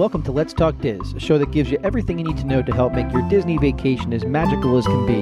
welcome 0.00 0.22
to 0.22 0.32
Let's 0.32 0.54
Talk 0.54 0.78
Diz, 0.78 1.12
a 1.12 1.20
show 1.20 1.36
that 1.36 1.50
gives 1.50 1.70
you 1.70 1.78
everything 1.84 2.18
you 2.18 2.24
need 2.24 2.38
to 2.38 2.46
know 2.46 2.62
to 2.62 2.72
help 2.72 2.94
make 2.94 3.12
your 3.12 3.20
Disney 3.28 3.58
vacation 3.58 4.14
as 4.14 4.24
magical 4.24 4.78
as 4.78 4.86
can 4.86 5.04
be 5.04 5.20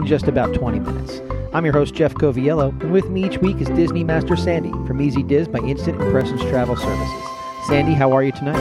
in 0.00 0.06
just 0.06 0.28
about 0.28 0.54
20 0.54 0.78
minutes. 0.78 1.20
I'm 1.52 1.64
your 1.64 1.74
host, 1.74 1.94
Jeff 1.96 2.14
Coviello, 2.14 2.70
and 2.80 2.92
with 2.92 3.10
me 3.10 3.24
each 3.24 3.38
week 3.38 3.60
is 3.60 3.66
Disney 3.70 4.04
Master 4.04 4.36
Sandy 4.36 4.70
from 4.86 5.00
Easy 5.00 5.24
Diz 5.24 5.48
by 5.48 5.58
Instant 5.58 6.00
Impressions 6.00 6.42
Travel 6.42 6.76
Services. 6.76 7.24
Sandy, 7.66 7.92
how 7.92 8.12
are 8.12 8.22
you 8.22 8.30
tonight? 8.30 8.54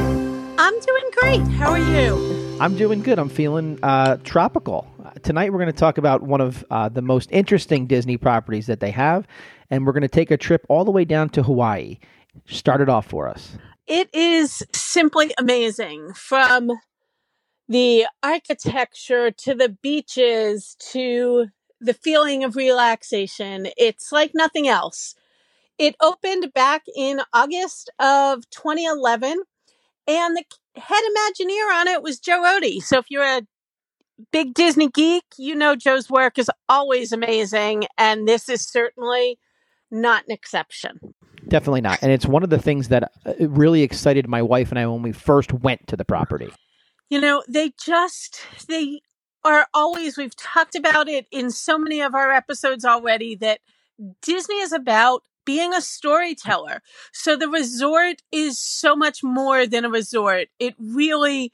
I'm 0.57 0.79
doing 0.79 1.03
great. 1.19 1.47
How 1.59 1.69
are 1.69 1.77
you? 1.77 2.57
I'm 2.59 2.75
doing 2.75 3.03
good. 3.03 3.19
I'm 3.19 3.29
feeling 3.29 3.77
uh, 3.83 4.17
tropical. 4.23 4.87
Tonight, 5.21 5.53
we're 5.53 5.59
going 5.59 5.71
to 5.71 5.79
talk 5.79 5.99
about 5.99 6.23
one 6.23 6.41
of 6.41 6.65
uh, 6.71 6.89
the 6.89 7.03
most 7.03 7.29
interesting 7.31 7.85
Disney 7.85 8.17
properties 8.17 8.65
that 8.65 8.79
they 8.79 8.89
have, 8.89 9.27
and 9.69 9.85
we're 9.85 9.93
going 9.93 10.01
to 10.01 10.07
take 10.07 10.31
a 10.31 10.37
trip 10.37 10.65
all 10.67 10.83
the 10.83 10.89
way 10.89 11.05
down 11.05 11.29
to 11.29 11.43
Hawaii. 11.43 11.99
Start 12.47 12.81
it 12.81 12.89
off 12.89 13.05
for 13.05 13.29
us. 13.29 13.55
It 13.89 14.13
is 14.13 14.61
simply 14.71 15.33
amazing 15.39 16.13
from 16.13 16.69
the 17.67 18.05
architecture 18.21 19.31
to 19.31 19.55
the 19.55 19.69
beaches 19.69 20.75
to 20.91 21.47
the 21.81 21.95
feeling 21.95 22.43
of 22.43 22.55
relaxation. 22.55 23.67
It's 23.77 24.11
like 24.11 24.33
nothing 24.35 24.67
else. 24.67 25.15
It 25.79 25.95
opened 25.99 26.53
back 26.53 26.83
in 26.95 27.21
August 27.33 27.89
of 27.97 28.47
2011, 28.51 29.41
and 30.07 30.37
the 30.37 30.43
head 30.75 31.01
Imagineer 31.01 31.73
on 31.73 31.87
it 31.87 32.03
was 32.03 32.19
Joe 32.19 32.43
Rohde. 32.43 32.83
So 32.83 32.99
if 32.99 33.05
you're 33.09 33.23
a 33.23 33.47
big 34.31 34.53
Disney 34.53 34.89
geek, 34.89 35.23
you 35.39 35.55
know 35.55 35.75
Joe's 35.75 36.11
work 36.11 36.37
is 36.37 36.51
always 36.67 37.11
amazing, 37.11 37.85
and 37.97 38.27
this 38.27 38.49
is 38.49 38.61
certainly 38.61 39.39
not 39.89 40.25
an 40.25 40.31
exception. 40.31 40.99
Definitely 41.49 41.81
not. 41.81 41.99
And 42.01 42.11
it's 42.11 42.25
one 42.25 42.43
of 42.43 42.49
the 42.49 42.59
things 42.59 42.89
that 42.89 43.11
uh, 43.25 43.33
really 43.39 43.81
excited 43.81 44.27
my 44.27 44.41
wife 44.41 44.69
and 44.69 44.79
I 44.79 44.85
when 44.87 45.01
we 45.01 45.11
first 45.11 45.51
went 45.51 45.87
to 45.87 45.97
the 45.97 46.05
property. 46.05 46.49
You 47.09 47.19
know, 47.19 47.43
they 47.47 47.73
just, 47.83 48.41
they 48.67 49.01
are 49.43 49.67
always, 49.73 50.17
we've 50.17 50.35
talked 50.35 50.75
about 50.75 51.07
it 51.07 51.25
in 51.31 51.49
so 51.51 51.77
many 51.77 52.01
of 52.01 52.13
our 52.13 52.31
episodes 52.31 52.85
already 52.85 53.35
that 53.35 53.61
Disney 54.21 54.59
is 54.59 54.71
about 54.71 55.23
being 55.45 55.73
a 55.73 55.81
storyteller. 55.81 56.81
So 57.11 57.35
the 57.35 57.49
resort 57.49 58.21
is 58.31 58.59
so 58.59 58.95
much 58.95 59.23
more 59.23 59.65
than 59.65 59.85
a 59.85 59.89
resort. 59.89 60.49
It 60.59 60.75
really 60.77 61.51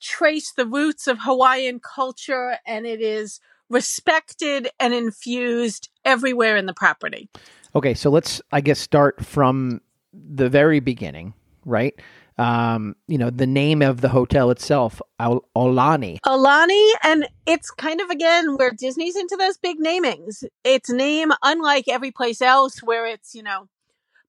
traced 0.00 0.56
the 0.56 0.66
roots 0.66 1.06
of 1.06 1.18
Hawaiian 1.20 1.80
culture 1.80 2.58
and 2.66 2.86
it 2.86 3.00
is 3.00 3.40
respected 3.70 4.68
and 4.80 4.94
infused 4.94 5.88
everywhere 6.04 6.56
in 6.56 6.66
the 6.66 6.74
property. 6.74 7.28
Okay, 7.74 7.94
so 7.94 8.10
let's, 8.10 8.40
I 8.52 8.60
guess, 8.60 8.78
start 8.78 9.24
from 9.24 9.80
the 10.12 10.48
very 10.48 10.80
beginning, 10.80 11.34
right? 11.64 11.94
Um, 12.38 12.94
you 13.08 13.18
know, 13.18 13.30
the 13.30 13.46
name 13.46 13.82
of 13.82 14.00
the 14.00 14.08
hotel 14.08 14.50
itself, 14.50 15.02
Aulani. 15.20 16.18
Aulani, 16.24 16.90
and 17.02 17.28
it's 17.46 17.70
kind 17.72 18.00
of 18.00 18.10
again 18.10 18.56
where 18.56 18.70
Disney's 18.70 19.16
into 19.16 19.36
those 19.36 19.58
big 19.58 19.78
namings. 19.78 20.44
Its 20.62 20.88
name, 20.88 21.32
unlike 21.42 21.88
every 21.88 22.12
place 22.12 22.40
else 22.40 22.78
where 22.78 23.06
it's, 23.06 23.34
you 23.34 23.42
know, 23.42 23.68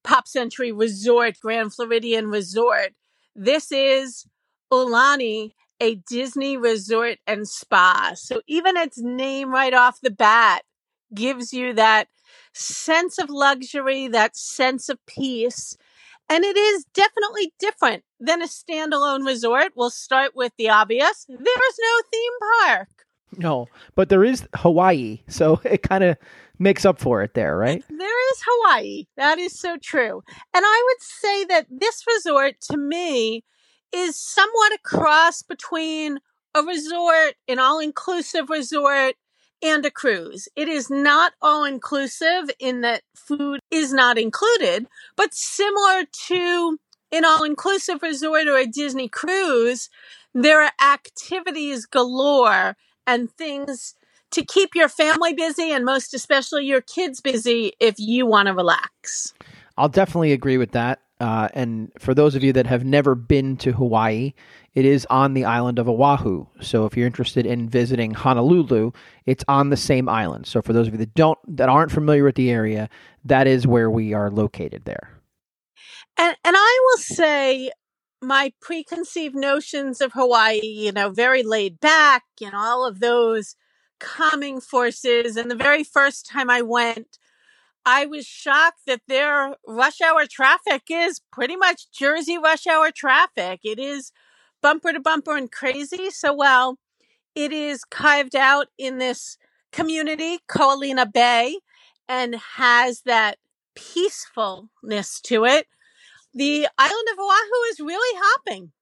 Pop 0.02 0.26
Century 0.26 0.72
Resort, 0.72 1.38
Grand 1.40 1.72
Floridian 1.72 2.26
Resort, 2.26 2.94
this 3.36 3.70
is 3.70 4.26
Aulani, 4.72 5.52
a 5.80 5.96
Disney 6.08 6.56
resort 6.56 7.18
and 7.26 7.48
spa. 7.48 8.12
So 8.14 8.40
even 8.46 8.76
its 8.76 8.98
name 8.98 9.50
right 9.50 9.74
off 9.74 10.00
the 10.00 10.10
bat 10.10 10.62
gives 11.14 11.52
you 11.52 11.72
that 11.74 12.08
sense 12.52 13.18
of 13.18 13.30
luxury, 13.30 14.08
that 14.08 14.36
sense 14.36 14.88
of 14.88 14.98
peace. 15.06 15.76
And 16.28 16.44
it 16.44 16.56
is 16.56 16.84
definitely 16.94 17.52
different 17.58 18.04
than 18.20 18.42
a 18.42 18.46
standalone 18.46 19.26
resort. 19.26 19.72
We'll 19.74 19.90
start 19.90 20.36
with 20.36 20.52
the 20.58 20.68
obvious. 20.68 21.26
There's 21.28 21.38
no 21.38 22.02
theme 22.12 22.32
park. 22.66 22.88
No, 23.36 23.68
but 23.94 24.08
there 24.08 24.24
is 24.24 24.46
Hawaii. 24.56 25.20
So 25.28 25.60
it 25.64 25.82
kind 25.82 26.04
of 26.04 26.16
makes 26.58 26.84
up 26.84 26.98
for 27.00 27.22
it 27.22 27.34
there, 27.34 27.56
right? 27.56 27.82
There 27.88 28.32
is 28.32 28.42
Hawaii. 28.46 29.06
That 29.16 29.38
is 29.38 29.58
so 29.58 29.76
true. 29.82 30.22
And 30.54 30.64
I 30.64 30.84
would 30.86 31.02
say 31.02 31.44
that 31.46 31.66
this 31.70 32.04
resort 32.16 32.60
to 32.70 32.76
me 32.76 33.44
is 33.94 34.18
somewhat 34.18 34.72
a 34.72 34.78
cross 34.82 35.42
between 35.42 36.18
a 36.54 36.62
resort, 36.62 37.34
an 37.48 37.58
all 37.58 37.78
inclusive 37.78 38.50
resort, 38.50 39.14
and 39.62 39.84
a 39.84 39.90
cruise. 39.90 40.48
It 40.56 40.68
is 40.68 40.90
not 40.90 41.32
all 41.42 41.64
inclusive 41.64 42.50
in 42.58 42.80
that 42.80 43.02
food 43.14 43.60
is 43.70 43.92
not 43.92 44.18
included, 44.18 44.86
but 45.16 45.34
similar 45.34 46.04
to 46.28 46.78
an 47.12 47.24
all 47.24 47.44
inclusive 47.44 48.02
resort 48.02 48.46
or 48.46 48.56
a 48.56 48.66
Disney 48.66 49.08
cruise, 49.08 49.88
there 50.32 50.62
are 50.62 50.72
activities 50.82 51.86
galore 51.86 52.76
and 53.06 53.30
things 53.32 53.94
to 54.30 54.44
keep 54.44 54.74
your 54.74 54.88
family 54.88 55.34
busy 55.34 55.72
and 55.72 55.84
most 55.84 56.14
especially 56.14 56.64
your 56.64 56.80
kids 56.80 57.20
busy 57.20 57.72
if 57.80 57.96
you 57.98 58.26
want 58.26 58.46
to 58.46 58.54
relax. 58.54 59.34
I'll 59.76 59.88
definitely 59.88 60.32
agree 60.32 60.56
with 60.56 60.70
that. 60.72 61.00
Uh, 61.20 61.48
and 61.52 61.92
for 61.98 62.14
those 62.14 62.34
of 62.34 62.42
you 62.42 62.52
that 62.54 62.66
have 62.66 62.84
never 62.84 63.14
been 63.14 63.56
to 63.58 63.72
Hawaii, 63.72 64.32
it 64.74 64.86
is 64.86 65.06
on 65.10 65.34
the 65.34 65.44
island 65.44 65.78
of 65.78 65.88
Oahu. 65.88 66.46
So 66.60 66.86
if 66.86 66.96
you're 66.96 67.06
interested 67.06 67.44
in 67.44 67.68
visiting 67.68 68.14
Honolulu, 68.14 68.92
it's 69.26 69.44
on 69.46 69.68
the 69.68 69.76
same 69.76 70.08
island. 70.08 70.46
So 70.46 70.62
for 70.62 70.72
those 70.72 70.86
of 70.88 70.94
you 70.94 70.98
that 70.98 71.14
don't 71.14 71.38
that 71.56 71.68
aren't 71.68 71.92
familiar 71.92 72.24
with 72.24 72.36
the 72.36 72.50
area, 72.50 72.88
that 73.24 73.46
is 73.46 73.66
where 73.66 73.90
we 73.90 74.14
are 74.14 74.30
located 74.30 74.86
there. 74.86 75.20
And 76.16 76.36
and 76.44 76.56
I 76.56 76.80
will 76.84 76.98
say 76.98 77.70
my 78.22 78.52
preconceived 78.60 79.34
notions 79.34 80.00
of 80.00 80.12
Hawaii, 80.12 80.60
you 80.64 80.92
know, 80.92 81.10
very 81.10 81.42
laid 81.42 81.80
back 81.80 82.24
and 82.42 82.54
all 82.54 82.86
of 82.86 83.00
those 83.00 83.56
calming 83.98 84.60
forces. 84.60 85.36
And 85.36 85.50
the 85.50 85.56
very 85.56 85.84
first 85.84 86.26
time 86.26 86.48
I 86.50 86.62
went, 86.62 87.18
I 87.84 88.06
was 88.06 88.26
shocked 88.26 88.80
that 88.86 89.02
their 89.08 89.56
rush 89.66 90.00
hour 90.00 90.26
traffic 90.30 90.82
is 90.90 91.20
pretty 91.32 91.56
much 91.56 91.90
Jersey 91.90 92.38
rush 92.38 92.66
hour 92.66 92.90
traffic. 92.90 93.60
It 93.64 93.78
is 93.78 94.12
bumper 94.62 94.92
to 94.92 95.00
bumper 95.00 95.36
and 95.36 95.50
crazy. 95.50 96.10
So 96.10 96.32
while 96.32 96.78
it 97.34 97.52
is 97.52 97.84
carved 97.84 98.36
out 98.36 98.68
in 98.78 98.98
this 98.98 99.38
community, 99.72 100.38
Ko 100.46 100.76
Olina 100.76 101.10
Bay, 101.10 101.58
and 102.08 102.34
has 102.34 103.02
that 103.02 103.38
peacefulness 103.74 105.20
to 105.22 105.44
it, 105.44 105.66
the 106.34 106.68
island 106.78 107.08
of 107.12 107.18
Oahu 107.18 107.70
is 107.70 107.80
really 107.80 108.20
hopping. 108.22 108.72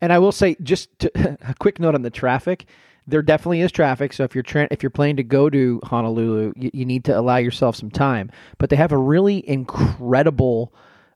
And 0.00 0.12
I 0.12 0.18
will 0.18 0.32
say, 0.32 0.56
just 0.62 0.88
to, 1.00 1.38
a 1.48 1.54
quick 1.54 1.78
note 1.78 1.94
on 1.94 2.02
the 2.02 2.10
traffic 2.10 2.66
there 3.06 3.22
definitely 3.22 3.60
is 3.60 3.72
traffic. 3.72 4.12
So 4.12 4.24
if 4.24 4.34
you're 4.34 4.42
tra- 4.42 4.68
if 4.70 4.82
you're 4.82 4.90
planning 4.90 5.16
to 5.16 5.24
go 5.24 5.50
to 5.50 5.80
Honolulu, 5.84 6.52
you, 6.56 6.70
you, 6.72 6.84
need 6.84 7.04
to 7.04 7.18
allow 7.18 7.36
yourself 7.36 7.76
some 7.76 7.90
time. 7.90 8.30
But 8.58 8.70
they 8.70 8.76
have 8.76 8.92
a 8.92 8.98
really 8.98 9.48
incredible 9.48 10.72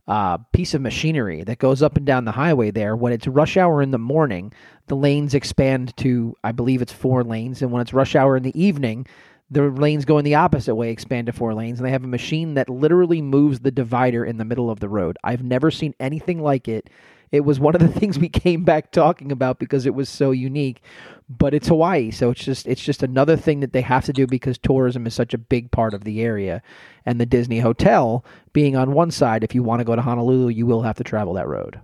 uh, 0.08 0.38
piece 0.52 0.74
of 0.74 0.80
machinery 0.80 1.44
that 1.44 1.58
goes 1.58 1.82
up 1.82 1.96
and 1.96 2.06
down 2.06 2.24
the 2.24 2.32
highway 2.32 2.70
there. 2.70 2.96
When 2.96 3.12
it's 3.12 3.26
rush 3.26 3.56
hour 3.56 3.82
in 3.82 3.90
the 3.90 3.98
morning, 3.98 4.52
the 4.86 4.96
lanes 4.96 5.34
expand 5.34 5.96
to 5.98 6.36
I 6.44 6.52
believe 6.52 6.82
it's 6.82 6.92
four 6.92 7.22
lanes, 7.24 7.62
and 7.62 7.70
when 7.70 7.82
it's 7.82 7.92
rush 7.92 8.14
hour 8.14 8.36
in 8.36 8.42
the 8.42 8.60
evening, 8.60 9.06
the 9.50 9.62
lanes 9.70 10.04
go 10.04 10.18
in 10.18 10.24
the 10.24 10.34
opposite 10.34 10.74
way, 10.74 10.90
expand 10.90 11.26
to 11.26 11.32
four 11.32 11.54
lanes, 11.54 11.78
and 11.78 11.86
they 11.86 11.92
have 11.92 12.04
a 12.04 12.08
machine 12.08 12.54
that 12.54 12.68
literally 12.68 13.22
moves 13.22 13.60
the 13.60 13.70
divider 13.70 14.24
in 14.24 14.38
the 14.38 14.44
middle 14.44 14.70
of 14.70 14.80
the 14.80 14.88
road. 14.88 15.16
I've 15.22 15.42
never 15.42 15.70
seen 15.70 15.94
anything 16.00 16.42
like 16.42 16.66
it 16.66 16.90
it 17.32 17.40
was 17.40 17.60
one 17.60 17.74
of 17.74 17.80
the 17.80 17.88
things 18.00 18.18
we 18.18 18.28
came 18.28 18.64
back 18.64 18.90
talking 18.90 19.32
about 19.32 19.58
because 19.58 19.86
it 19.86 19.94
was 19.94 20.08
so 20.08 20.30
unique. 20.30 20.82
But 21.28 21.54
it's 21.54 21.66
Hawaii, 21.66 22.12
so 22.12 22.30
it's 22.30 22.44
just 22.44 22.68
it's 22.68 22.82
just 22.82 23.02
another 23.02 23.36
thing 23.36 23.58
that 23.58 23.72
they 23.72 23.80
have 23.80 24.04
to 24.04 24.12
do 24.12 24.28
because 24.28 24.58
tourism 24.58 25.08
is 25.08 25.14
such 25.14 25.34
a 25.34 25.38
big 25.38 25.72
part 25.72 25.92
of 25.92 26.04
the 26.04 26.22
area. 26.22 26.62
And 27.04 27.20
the 27.20 27.26
Disney 27.26 27.58
Hotel 27.58 28.24
being 28.52 28.76
on 28.76 28.92
one 28.92 29.10
side, 29.10 29.42
if 29.42 29.52
you 29.52 29.64
want 29.64 29.80
to 29.80 29.84
go 29.84 29.96
to 29.96 30.02
Honolulu, 30.02 30.50
you 30.50 30.66
will 30.66 30.82
have 30.82 30.96
to 30.98 31.04
travel 31.04 31.34
that 31.34 31.48
road. 31.48 31.80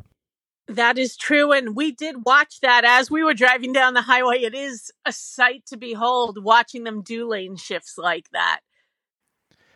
That 0.69 0.97
is 0.97 1.17
true. 1.17 1.51
And 1.53 1.75
we 1.75 1.91
did 1.91 2.25
watch 2.25 2.61
that 2.61 2.85
as 2.85 3.11
we 3.11 3.25
were 3.25 3.35
driving 3.35 3.73
down 3.73 3.95
the 3.95 4.03
highway. 4.03 4.43
It 4.43 4.55
is 4.55 4.93
a 5.05 5.13
sight 5.13 5.67
to 5.67 5.77
behold 5.77 6.43
watching 6.43 6.85
them 6.85 7.03
do 7.03 7.29
lane 7.29 7.57
shifts 7.57 7.99
like 7.99 8.31
that. 8.31 8.61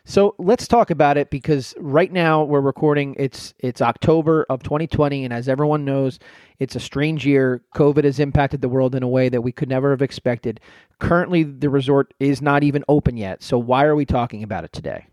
So 0.09 0.35
let's 0.37 0.69
talk 0.69 0.89
about 0.89 1.17
it 1.17 1.29
because 1.29 1.75
right 1.77 2.09
now 2.09 2.41
we're 2.41 2.61
recording. 2.61 3.13
It's 3.19 3.53
it's 3.59 3.81
October 3.81 4.45
of 4.49 4.63
2020, 4.63 5.25
and 5.25 5.33
as 5.33 5.49
everyone 5.49 5.83
knows, 5.83 6.17
it's 6.59 6.77
a 6.77 6.79
strange 6.79 7.25
year. 7.25 7.61
COVID 7.75 8.05
has 8.05 8.17
impacted 8.17 8.61
the 8.61 8.69
world 8.69 8.95
in 8.95 9.03
a 9.03 9.07
way 9.09 9.27
that 9.27 9.41
we 9.41 9.51
could 9.51 9.67
never 9.67 9.89
have 9.89 10.01
expected. 10.01 10.61
Currently, 10.99 11.43
the 11.43 11.69
resort 11.69 12.13
is 12.21 12.41
not 12.41 12.63
even 12.63 12.85
open 12.87 13.17
yet. 13.17 13.43
So 13.43 13.57
why 13.57 13.83
are 13.83 13.97
we 13.97 14.05
talking 14.05 14.43
about 14.43 14.63
it 14.63 14.71
today? 14.71 15.07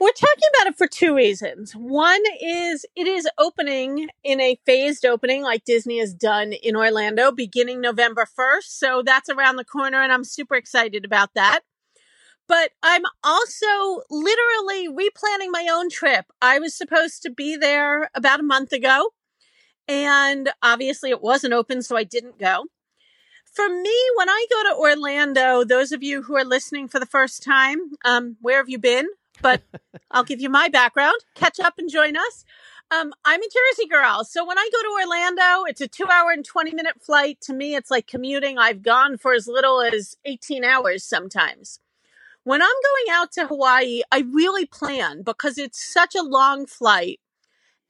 We're 0.00 0.10
talking 0.10 0.48
about 0.56 0.72
it 0.72 0.76
for 0.76 0.88
two 0.88 1.14
reasons. 1.14 1.76
One 1.76 2.22
is 2.42 2.84
it 2.96 3.06
is 3.06 3.28
opening 3.38 4.08
in 4.24 4.40
a 4.40 4.58
phased 4.66 5.06
opening 5.06 5.42
like 5.44 5.64
Disney 5.64 6.00
has 6.00 6.12
done 6.12 6.54
in 6.54 6.74
Orlando 6.74 7.30
beginning 7.30 7.82
November 7.82 8.26
1st. 8.36 8.64
So 8.64 9.04
that's 9.06 9.28
around 9.28 9.54
the 9.56 9.64
corner, 9.64 10.02
and 10.02 10.12
I'm 10.12 10.24
super 10.24 10.56
excited 10.56 11.04
about 11.04 11.34
that 11.34 11.60
but 12.48 12.70
I'm 12.82 13.02
also 13.24 14.02
literally 14.10 14.88
replanning 14.88 15.50
my 15.50 15.68
own 15.72 15.90
trip. 15.90 16.26
I 16.42 16.58
was 16.58 16.76
supposed 16.76 17.22
to 17.22 17.30
be 17.30 17.56
there 17.56 18.10
about 18.14 18.40
a 18.40 18.44
month 18.44 18.72
ago 18.72 19.10
And 19.88 20.50
obviously 20.62 21.10
it 21.10 21.22
wasn't 21.22 21.54
open, 21.54 21.82
so 21.82 21.96
I 21.96 22.04
didn't 22.04 22.38
go. 22.38 22.66
For 23.52 23.68
me, 23.68 23.94
when 24.16 24.28
I 24.28 24.46
go 24.50 24.62
to 24.70 24.76
Orlando, 24.78 25.64
those 25.64 25.92
of 25.92 26.02
you 26.02 26.22
who 26.22 26.36
are 26.36 26.44
listening 26.44 26.88
for 26.88 27.00
the 27.00 27.06
first 27.06 27.42
time, 27.42 27.78
um, 28.04 28.36
where 28.42 28.58
have 28.58 28.68
you 28.68 28.78
been? 28.78 29.06
But 29.42 29.62
I'll 30.10 30.24
give 30.24 30.40
you 30.40 30.50
my 30.50 30.68
background. 30.68 31.16
Catch 31.34 31.60
up 31.60 31.74
and 31.78 31.90
join 31.90 32.16
us. 32.16 32.44
Um, 32.90 33.12
I'm 33.24 33.40
a 33.42 33.46
Jersey 33.46 33.88
girl. 33.88 34.24
So 34.24 34.46
when 34.46 34.58
I 34.58 34.68
go 34.72 34.82
to 34.82 35.04
Orlando, 35.04 35.64
it's 35.64 35.80
a 35.80 35.88
two 35.88 36.06
hour 36.10 36.30
and 36.32 36.44
20 36.44 36.74
minute 36.74 37.02
flight. 37.02 37.40
To 37.42 37.54
me, 37.54 37.74
it's 37.76 37.90
like 37.90 38.06
commuting. 38.06 38.58
I've 38.58 38.82
gone 38.82 39.18
for 39.18 39.34
as 39.34 39.48
little 39.48 39.80
as 39.80 40.16
18 40.24 40.64
hours 40.64 41.04
sometimes. 41.04 41.80
When 42.46 42.62
I'm 42.62 42.68
going 42.68 43.18
out 43.18 43.32
to 43.32 43.48
Hawaii, 43.48 44.02
I 44.12 44.20
really 44.20 44.66
plan 44.66 45.22
because 45.22 45.58
it's 45.58 45.92
such 45.92 46.14
a 46.14 46.22
long 46.22 46.64
flight 46.64 47.18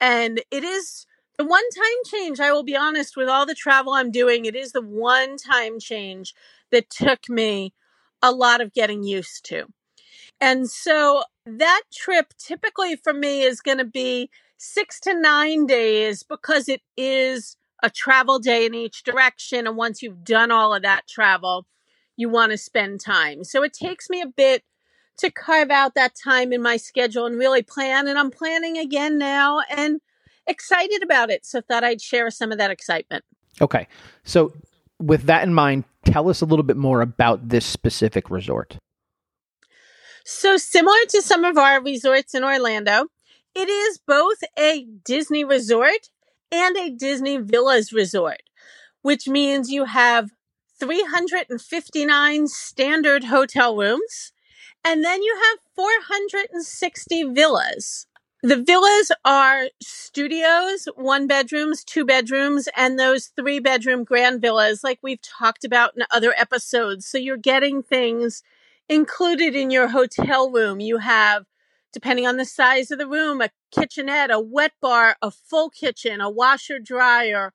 and 0.01 0.41
it 0.49 0.63
is 0.63 1.05
the 1.37 1.45
one 1.45 1.69
time 1.75 2.03
change. 2.05 2.39
I 2.39 2.51
will 2.51 2.63
be 2.63 2.75
honest 2.75 3.15
with 3.15 3.29
all 3.29 3.45
the 3.45 3.53
travel 3.53 3.93
I'm 3.93 4.09
doing. 4.09 4.45
It 4.45 4.55
is 4.55 4.71
the 4.71 4.81
one 4.81 5.37
time 5.37 5.79
change 5.79 6.33
that 6.71 6.89
took 6.89 7.29
me 7.29 7.75
a 8.23 8.31
lot 8.31 8.59
of 8.59 8.73
getting 8.73 9.03
used 9.03 9.45
to. 9.49 9.65
And 10.41 10.67
so 10.67 11.21
that 11.45 11.83
trip 11.93 12.33
typically 12.39 12.95
for 12.95 13.13
me 13.13 13.43
is 13.43 13.61
going 13.61 13.77
to 13.77 13.85
be 13.85 14.31
six 14.57 14.99
to 15.01 15.13
nine 15.13 15.67
days 15.67 16.23
because 16.23 16.67
it 16.67 16.81
is 16.97 17.57
a 17.83 17.91
travel 17.91 18.39
day 18.39 18.65
in 18.65 18.73
each 18.73 19.03
direction. 19.03 19.67
And 19.67 19.77
once 19.77 20.01
you've 20.01 20.23
done 20.23 20.49
all 20.49 20.73
of 20.73 20.81
that 20.81 21.07
travel, 21.07 21.67
you 22.17 22.27
want 22.27 22.51
to 22.51 22.57
spend 22.57 22.99
time. 22.99 23.43
So 23.43 23.63
it 23.63 23.71
takes 23.71 24.09
me 24.09 24.21
a 24.21 24.27
bit 24.27 24.63
to 25.19 25.31
carve 25.31 25.71
out 25.71 25.95
that 25.95 26.13
time 26.21 26.51
in 26.51 26.61
my 26.61 26.77
schedule 26.77 27.25
and 27.25 27.37
really 27.37 27.63
plan. 27.63 28.07
And 28.07 28.19
I'm 28.19 28.31
planning 28.31 28.77
again 28.77 29.17
now 29.17 29.61
and 29.69 30.01
excited 30.45 31.01
about 31.03 31.29
it. 31.29 31.45
So 31.45 31.61
thought 31.61 31.83
I'd 31.83 32.01
share 32.01 32.29
some 32.29 32.51
of 32.51 32.57
that 32.57 32.71
excitement. 32.71 33.23
Okay. 33.61 33.87
So 34.23 34.53
with 34.99 35.23
that 35.23 35.43
in 35.43 35.53
mind, 35.53 35.85
tell 36.05 36.29
us 36.29 36.41
a 36.41 36.45
little 36.45 36.63
bit 36.63 36.77
more 36.77 37.01
about 37.01 37.49
this 37.49 37.65
specific 37.65 38.29
resort. 38.29 38.77
So 40.25 40.57
similar 40.57 40.97
to 41.09 41.21
some 41.21 41.45
of 41.45 41.57
our 41.57 41.81
resorts 41.81 42.35
in 42.35 42.43
Orlando, 42.43 43.05
it 43.55 43.69
is 43.69 43.97
both 43.97 44.37
a 44.57 44.85
Disney 45.05 45.43
resort 45.43 46.09
and 46.51 46.77
a 46.77 46.89
Disney 46.89 47.37
Villas 47.37 47.93
resort, 47.93 48.41
which 49.01 49.27
means 49.27 49.71
you 49.71 49.85
have 49.85 50.31
359 50.79 52.47
standard 52.47 53.25
hotel 53.25 53.75
rooms, 53.75 54.31
and 54.83 55.03
then 55.03 55.21
you 55.23 55.35
have 55.35 55.59
460 55.75 57.23
villas. 57.33 58.07
The 58.43 58.61
villas 58.61 59.11
are 59.25 59.69
studios, 59.81 60.87
one 60.95 61.25
bedrooms, 61.27 61.83
two 61.83 62.05
bedrooms, 62.05 62.69
and 62.77 62.99
those 62.99 63.27
three 63.35 63.59
bedroom 63.59 64.03
grand 64.03 64.41
villas, 64.41 64.83
like 64.83 64.99
we've 65.01 65.21
talked 65.21 65.65
about 65.65 65.97
in 65.97 66.03
other 66.11 66.33
episodes. 66.37 67.07
So 67.07 67.17
you're 67.17 67.37
getting 67.37 67.81
things 67.81 68.43
included 68.87 69.55
in 69.55 69.71
your 69.71 69.87
hotel 69.89 70.51
room. 70.51 70.79
You 70.79 70.99
have 70.99 71.45
depending 71.93 72.27
on 72.27 72.37
the 72.37 72.45
size 72.45 72.91
of 72.91 72.99
the 72.99 73.07
room, 73.07 73.41
a 73.41 73.49
kitchenette, 73.71 74.29
a 74.29 74.39
wet 74.39 74.73
bar, 74.81 75.17
a 75.21 75.31
full 75.31 75.69
kitchen, 75.69 76.21
a 76.21 76.29
washer 76.29 76.79
dryer, 76.79 77.53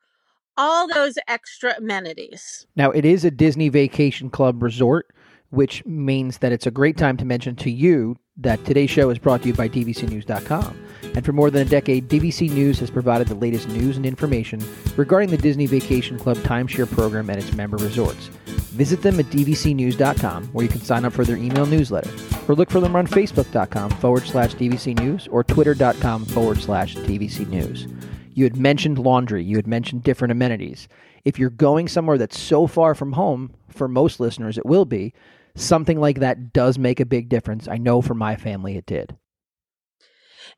all 0.56 0.88
those 0.88 1.14
extra 1.28 1.74
amenities. 1.76 2.66
Now, 2.76 2.90
it 2.90 3.04
is 3.04 3.24
a 3.24 3.30
Disney 3.30 3.68
Vacation 3.68 4.30
Club 4.30 4.62
resort, 4.62 5.14
which 5.50 5.84
means 5.84 6.38
that 6.38 6.52
it's 6.52 6.66
a 6.66 6.70
great 6.70 6.96
time 6.96 7.16
to 7.18 7.24
mention 7.24 7.56
to 7.56 7.70
you 7.70 8.16
that 8.38 8.64
today's 8.64 8.90
show 8.90 9.10
is 9.10 9.18
brought 9.18 9.42
to 9.42 9.48
you 9.48 9.54
by 9.54 9.68
DVCNews.com. 9.68 10.78
And 11.14 11.24
for 11.24 11.32
more 11.32 11.50
than 11.50 11.66
a 11.66 11.70
decade, 11.70 12.08
DVC 12.08 12.50
News 12.50 12.78
has 12.78 12.90
provided 12.90 13.28
the 13.28 13.34
latest 13.34 13.68
news 13.68 13.98
and 13.98 14.06
information 14.06 14.62
regarding 14.96 15.28
the 15.30 15.36
Disney 15.36 15.66
Vacation 15.66 16.18
Club 16.18 16.38
timeshare 16.38 16.90
program 16.90 17.28
and 17.28 17.38
its 17.38 17.52
member 17.52 17.76
resorts. 17.76 18.28
Visit 18.72 19.02
them 19.02 19.20
at 19.20 19.26
dvcnews.com, 19.26 20.44
where 20.46 20.64
you 20.64 20.70
can 20.70 20.80
sign 20.80 21.04
up 21.04 21.12
for 21.12 21.24
their 21.24 21.36
email 21.36 21.66
newsletter, 21.66 22.10
or 22.48 22.54
look 22.54 22.70
for 22.70 22.80
them 22.80 22.96
on 22.96 23.06
facebook.com 23.06 23.90
forward 23.90 24.24
slash 24.24 24.54
DVC 24.54 24.98
News 24.98 25.28
or 25.28 25.44
twitter.com 25.44 26.24
forward 26.24 26.58
slash 26.58 26.96
DVC 26.96 27.46
News. 27.48 27.86
You 28.34 28.44
had 28.44 28.56
mentioned 28.56 28.98
laundry, 28.98 29.44
you 29.44 29.56
had 29.56 29.66
mentioned 29.66 30.02
different 30.02 30.32
amenities. 30.32 30.88
If 31.24 31.38
you're 31.38 31.50
going 31.50 31.88
somewhere 31.88 32.18
that's 32.18 32.38
so 32.38 32.66
far 32.66 32.94
from 32.94 33.12
home, 33.12 33.54
for 33.68 33.88
most 33.88 34.20
listeners 34.20 34.58
it 34.58 34.66
will 34.66 34.84
be, 34.84 35.14
something 35.54 36.00
like 36.00 36.20
that 36.20 36.52
does 36.52 36.78
make 36.78 37.00
a 37.00 37.06
big 37.06 37.28
difference. 37.28 37.68
I 37.68 37.78
know 37.78 38.02
for 38.02 38.14
my 38.14 38.36
family 38.36 38.76
it 38.76 38.86
did. 38.86 39.16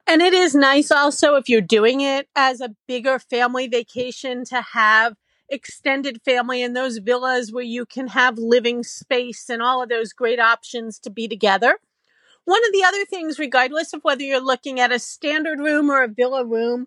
And 0.06 0.22
it 0.22 0.34
is 0.34 0.54
nice 0.54 0.90
also 0.90 1.36
if 1.36 1.48
you're 1.48 1.60
doing 1.60 2.00
it 2.00 2.28
as 2.36 2.60
a 2.60 2.74
bigger 2.86 3.18
family 3.18 3.68
vacation 3.68 4.44
to 4.46 4.60
have 4.60 5.14
extended 5.48 6.22
family 6.24 6.62
in 6.62 6.72
those 6.72 6.98
villas 6.98 7.52
where 7.52 7.64
you 7.64 7.86
can 7.86 8.08
have 8.08 8.38
living 8.38 8.82
space 8.82 9.48
and 9.48 9.62
all 9.62 9.82
of 9.82 9.88
those 9.88 10.12
great 10.12 10.40
options 10.40 10.98
to 11.00 11.10
be 11.10 11.28
together. 11.28 11.78
One 12.44 12.64
of 12.66 12.72
the 12.72 12.84
other 12.84 13.04
things, 13.06 13.38
regardless 13.38 13.92
of 13.92 14.02
whether 14.02 14.22
you're 14.22 14.40
looking 14.40 14.78
at 14.78 14.92
a 14.92 14.98
standard 14.98 15.58
room 15.58 15.90
or 15.90 16.02
a 16.02 16.08
villa 16.08 16.44
room, 16.44 16.86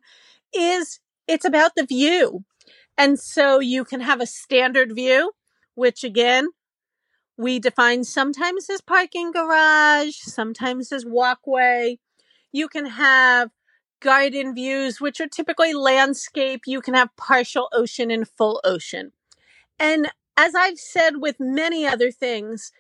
is 0.54 1.00
it's 1.28 1.46
about 1.46 1.72
the 1.76 1.86
view. 1.86 2.44
And 2.98 3.20
so 3.20 3.60
you 3.60 3.86
can 3.86 4.02
have 4.02 4.22
a 4.22 4.26
standard 4.26 4.96
view, 4.96 5.32
which 5.76 6.04
again, 6.04 6.48
we 7.38 7.60
define 7.60 8.04
sometimes 8.04 8.70
as 8.70 8.82
parking 8.82 9.32
garage, 9.32 10.16
sometimes 10.16 10.92
as 10.92 11.06
walkway. 11.06 12.00
You 12.52 12.68
can 12.68 12.88
have 12.88 13.52
garden 14.00 14.56
views, 14.56 15.00
which 15.00 15.22
are 15.22 15.28
typically 15.28 15.74
landscape. 15.74 16.62
You 16.66 16.82
can 16.82 16.96
have 16.96 17.16
partial 17.16 17.70
ocean 17.72 18.10
and 18.10 18.28
full 18.28 18.60
ocean. 18.64 19.12
And 19.80 20.12
as 20.36 20.56
I've 20.56 20.80
said 20.80 21.18
with 21.18 21.36
many 21.40 21.86
other 21.86 22.12
things, 22.12 22.72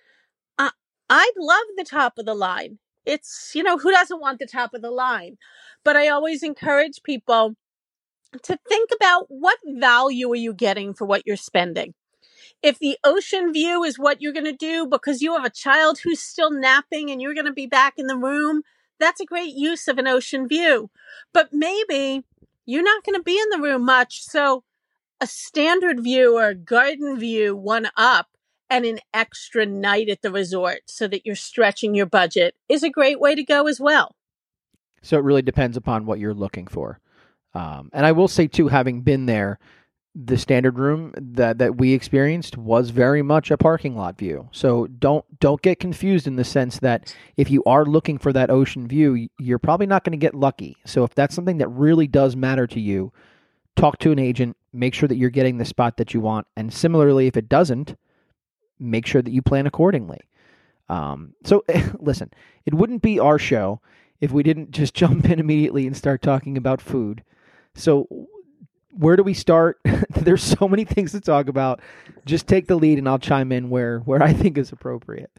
uh, 0.57 0.71
I 1.09 1.31
love 1.37 1.65
the 1.75 1.83
top 1.83 2.17
of 2.17 2.25
the 2.25 2.33
line. 2.33 2.79
It's, 3.07 3.51
you 3.55 3.63
know, 3.63 3.77
who 3.77 3.91
doesn't 3.91 4.19
want 4.19 4.39
the 4.39 4.45
top 4.45 4.73
of 4.73 4.81
the 4.81 4.91
line? 4.91 5.37
But 5.83 5.95
I 5.95 6.09
always 6.09 6.43
encourage 6.43 7.01
people 7.03 7.55
to 8.43 8.59
think 8.67 8.89
about 8.93 9.25
what 9.29 9.57
value 9.65 10.29
are 10.31 10.35
you 10.35 10.53
getting 10.53 10.93
for 10.93 11.05
what 11.05 11.25
you're 11.25 11.37
spending? 11.37 11.93
If 12.61 12.79
the 12.79 12.97
ocean 13.03 13.53
view 13.53 13.83
is 13.83 13.97
what 13.97 14.21
you're 14.21 14.33
going 14.33 14.45
to 14.45 14.51
do 14.51 14.87
because 14.87 15.21
you 15.21 15.33
have 15.33 15.45
a 15.45 15.49
child 15.49 15.99
who's 15.99 16.19
still 16.19 16.51
napping 16.51 17.09
and 17.09 17.21
you're 17.21 17.33
going 17.33 17.45
to 17.45 17.53
be 17.53 17.67
back 17.67 17.93
in 17.97 18.07
the 18.07 18.17
room, 18.17 18.63
that's 18.99 19.21
a 19.21 19.25
great 19.25 19.53
use 19.53 19.87
of 19.87 19.97
an 19.97 20.07
ocean 20.07 20.47
view. 20.47 20.89
But 21.33 21.49
maybe 21.53 22.23
you're 22.65 22.83
not 22.83 23.03
going 23.03 23.15
to 23.15 23.23
be 23.23 23.39
in 23.39 23.49
the 23.49 23.61
room 23.61 23.85
much. 23.85 24.21
So 24.23 24.63
a 25.21 25.27
standard 25.27 26.03
view 26.03 26.37
or 26.37 26.49
a 26.49 26.55
garden 26.55 27.19
view, 27.19 27.55
one 27.55 27.89
up, 27.95 28.27
and 28.69 28.85
an 28.85 28.99
extra 29.13 29.65
night 29.65 30.09
at 30.09 30.21
the 30.21 30.31
resort 30.31 30.81
so 30.85 31.07
that 31.07 31.25
you're 31.25 31.35
stretching 31.35 31.95
your 31.95 32.05
budget 32.05 32.55
is 32.69 32.83
a 32.83 32.89
great 32.89 33.19
way 33.19 33.35
to 33.35 33.43
go 33.43 33.67
as 33.67 33.79
well. 33.79 34.15
So 35.01 35.17
it 35.17 35.23
really 35.23 35.41
depends 35.41 35.77
upon 35.77 36.05
what 36.05 36.19
you're 36.19 36.33
looking 36.33 36.67
for. 36.67 36.99
Um, 37.53 37.89
and 37.93 38.05
I 38.05 38.11
will 38.11 38.27
say, 38.27 38.47
too, 38.47 38.67
having 38.67 39.01
been 39.01 39.25
there, 39.25 39.59
the 40.15 40.37
standard 40.37 40.79
room 40.79 41.13
that 41.15 41.59
that 41.59 41.77
we 41.77 41.93
experienced 41.93 42.57
was 42.57 42.89
very 42.89 43.21
much 43.21 43.51
a 43.51 43.57
parking 43.57 43.95
lot 43.95 44.17
view. 44.17 44.49
So 44.51 44.87
don't 44.87 45.23
don't 45.39 45.61
get 45.61 45.79
confused 45.79 46.25
in 46.25 46.37
the 46.37 46.43
sense 46.43 46.79
that 46.79 47.15
if 47.35 47.51
you 47.51 47.63
are 47.65 47.85
looking 47.85 48.17
for 48.17 48.33
that 48.33 48.49
ocean 48.49 48.87
view, 48.87 49.27
you're 49.37 49.59
probably 49.59 49.85
not 49.85 50.03
going 50.03 50.11
to 50.11 50.17
get 50.17 50.33
lucky. 50.33 50.75
So 50.85 51.03
if 51.03 51.13
that's 51.13 51.35
something 51.35 51.59
that 51.59 51.67
really 51.67 52.07
does 52.07 52.35
matter 52.35 52.65
to 52.65 52.79
you, 52.79 53.11
talk 53.75 53.99
to 53.99 54.11
an 54.11 54.17
agent, 54.17 54.57
make 54.73 54.95
sure 54.95 55.07
that 55.07 55.17
you're 55.17 55.29
getting 55.29 55.57
the 55.57 55.65
spot 55.65 55.97
that 55.97 56.15
you 56.15 56.19
want, 56.19 56.47
and 56.55 56.73
similarly 56.73 57.27
if 57.27 57.37
it 57.37 57.47
doesn't, 57.47 57.95
make 58.79 59.05
sure 59.05 59.21
that 59.21 59.31
you 59.31 59.41
plan 59.41 59.67
accordingly. 59.67 60.21
Um, 60.89 61.33
so 61.43 61.63
listen, 61.99 62.31
it 62.65 62.73
wouldn't 62.73 63.01
be 63.01 63.19
our 63.19 63.39
show 63.39 63.81
if 64.21 64.31
we 64.31 64.43
didn't 64.43 64.71
just 64.71 64.93
jump 64.93 65.25
in 65.25 65.39
immediately 65.39 65.87
and 65.87 65.95
start 65.95 66.21
talking 66.21 66.57
about 66.57 66.81
food. 66.81 67.23
So 67.75 68.07
where 68.91 69.15
do 69.15 69.23
we 69.23 69.33
start? 69.33 69.79
There's 70.09 70.43
so 70.43 70.67
many 70.67 70.83
things 70.83 71.11
to 71.11 71.21
talk 71.21 71.47
about. 71.47 71.81
Just 72.25 72.47
take 72.47 72.67
the 72.67 72.75
lead 72.75 72.97
and 72.97 73.07
I'll 73.07 73.19
chime 73.19 73.51
in 73.51 73.69
where 73.69 73.99
where 73.99 74.23
I 74.23 74.33
think 74.33 74.57
is 74.57 74.71
appropriate. 74.71 75.31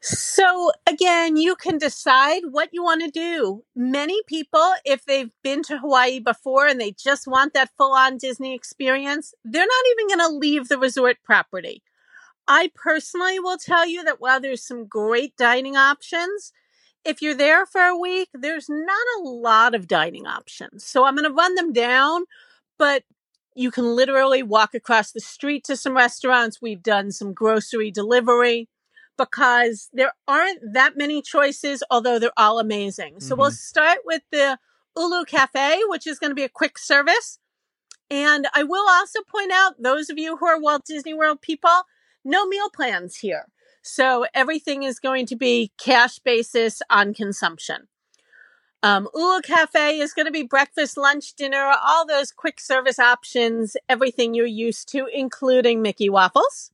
So 0.00 0.72
again, 0.86 1.36
you 1.36 1.56
can 1.56 1.78
decide 1.78 2.42
what 2.50 2.70
you 2.72 2.82
want 2.82 3.02
to 3.02 3.10
do. 3.10 3.64
Many 3.74 4.22
people, 4.26 4.72
if 4.84 5.04
they've 5.04 5.30
been 5.42 5.62
to 5.64 5.78
Hawaii 5.78 6.20
before 6.20 6.66
and 6.66 6.80
they 6.80 6.92
just 6.92 7.26
want 7.26 7.54
that 7.54 7.70
full 7.76 7.92
on 7.92 8.18
Disney 8.18 8.54
experience, 8.54 9.34
they're 9.44 9.62
not 9.62 9.84
even 9.92 10.08
going 10.08 10.30
to 10.30 10.36
leave 10.36 10.68
the 10.68 10.78
resort 10.78 11.18
property. 11.24 11.82
I 12.50 12.70
personally 12.74 13.38
will 13.38 13.56
tell 13.56 13.86
you 13.86 14.04
that 14.04 14.20
while 14.20 14.40
there's 14.40 14.66
some 14.66 14.86
great 14.86 15.36
dining 15.36 15.76
options, 15.76 16.52
if 17.04 17.22
you're 17.22 17.34
there 17.34 17.64
for 17.64 17.80
a 17.80 17.96
week, 17.96 18.28
there's 18.34 18.68
not 18.68 19.06
a 19.18 19.22
lot 19.22 19.74
of 19.74 19.88
dining 19.88 20.26
options. 20.26 20.84
So 20.84 21.04
I'm 21.06 21.14
going 21.14 21.28
to 21.28 21.34
run 21.34 21.54
them 21.54 21.72
down 21.72 22.24
but 22.80 23.04
you 23.54 23.70
can 23.70 23.94
literally 23.94 24.42
walk 24.42 24.74
across 24.74 25.12
the 25.12 25.20
street 25.20 25.64
to 25.64 25.76
some 25.76 25.94
restaurants. 25.94 26.62
We've 26.62 26.82
done 26.82 27.12
some 27.12 27.34
grocery 27.34 27.90
delivery 27.90 28.70
because 29.18 29.90
there 29.92 30.14
aren't 30.26 30.60
that 30.72 30.96
many 30.96 31.20
choices, 31.20 31.82
although 31.90 32.18
they're 32.18 32.32
all 32.38 32.58
amazing. 32.58 33.16
Mm-hmm. 33.16 33.28
So 33.28 33.36
we'll 33.36 33.48
mm-hmm. 33.48 33.54
start 33.54 33.98
with 34.06 34.22
the 34.32 34.58
Ulu 34.96 35.26
Cafe, 35.26 35.82
which 35.88 36.06
is 36.06 36.18
going 36.18 36.30
to 36.30 36.34
be 36.34 36.44
a 36.44 36.48
quick 36.48 36.78
service. 36.78 37.38
And 38.10 38.48
I 38.54 38.62
will 38.62 38.88
also 38.88 39.20
point 39.30 39.52
out 39.52 39.74
those 39.78 40.08
of 40.08 40.16
you 40.16 40.38
who 40.38 40.46
are 40.46 40.58
Walt 40.58 40.86
Disney 40.86 41.12
World 41.12 41.42
people, 41.42 41.82
no 42.24 42.46
meal 42.46 42.70
plans 42.70 43.16
here. 43.16 43.46
So 43.82 44.26
everything 44.34 44.82
is 44.82 44.98
going 44.98 45.26
to 45.26 45.36
be 45.36 45.72
cash 45.78 46.18
basis 46.18 46.82
on 46.90 47.14
consumption. 47.14 47.88
Um, 48.82 49.08
Ulu 49.14 49.42
Cafe 49.42 49.98
is 49.98 50.14
going 50.14 50.26
to 50.26 50.32
be 50.32 50.42
breakfast, 50.42 50.96
lunch, 50.96 51.34
dinner, 51.34 51.74
all 51.82 52.06
those 52.06 52.30
quick 52.30 52.58
service 52.60 52.98
options, 52.98 53.76
everything 53.88 54.34
you're 54.34 54.46
used 54.46 54.88
to, 54.92 55.06
including 55.12 55.82
Mickey 55.82 56.08
waffles. 56.08 56.70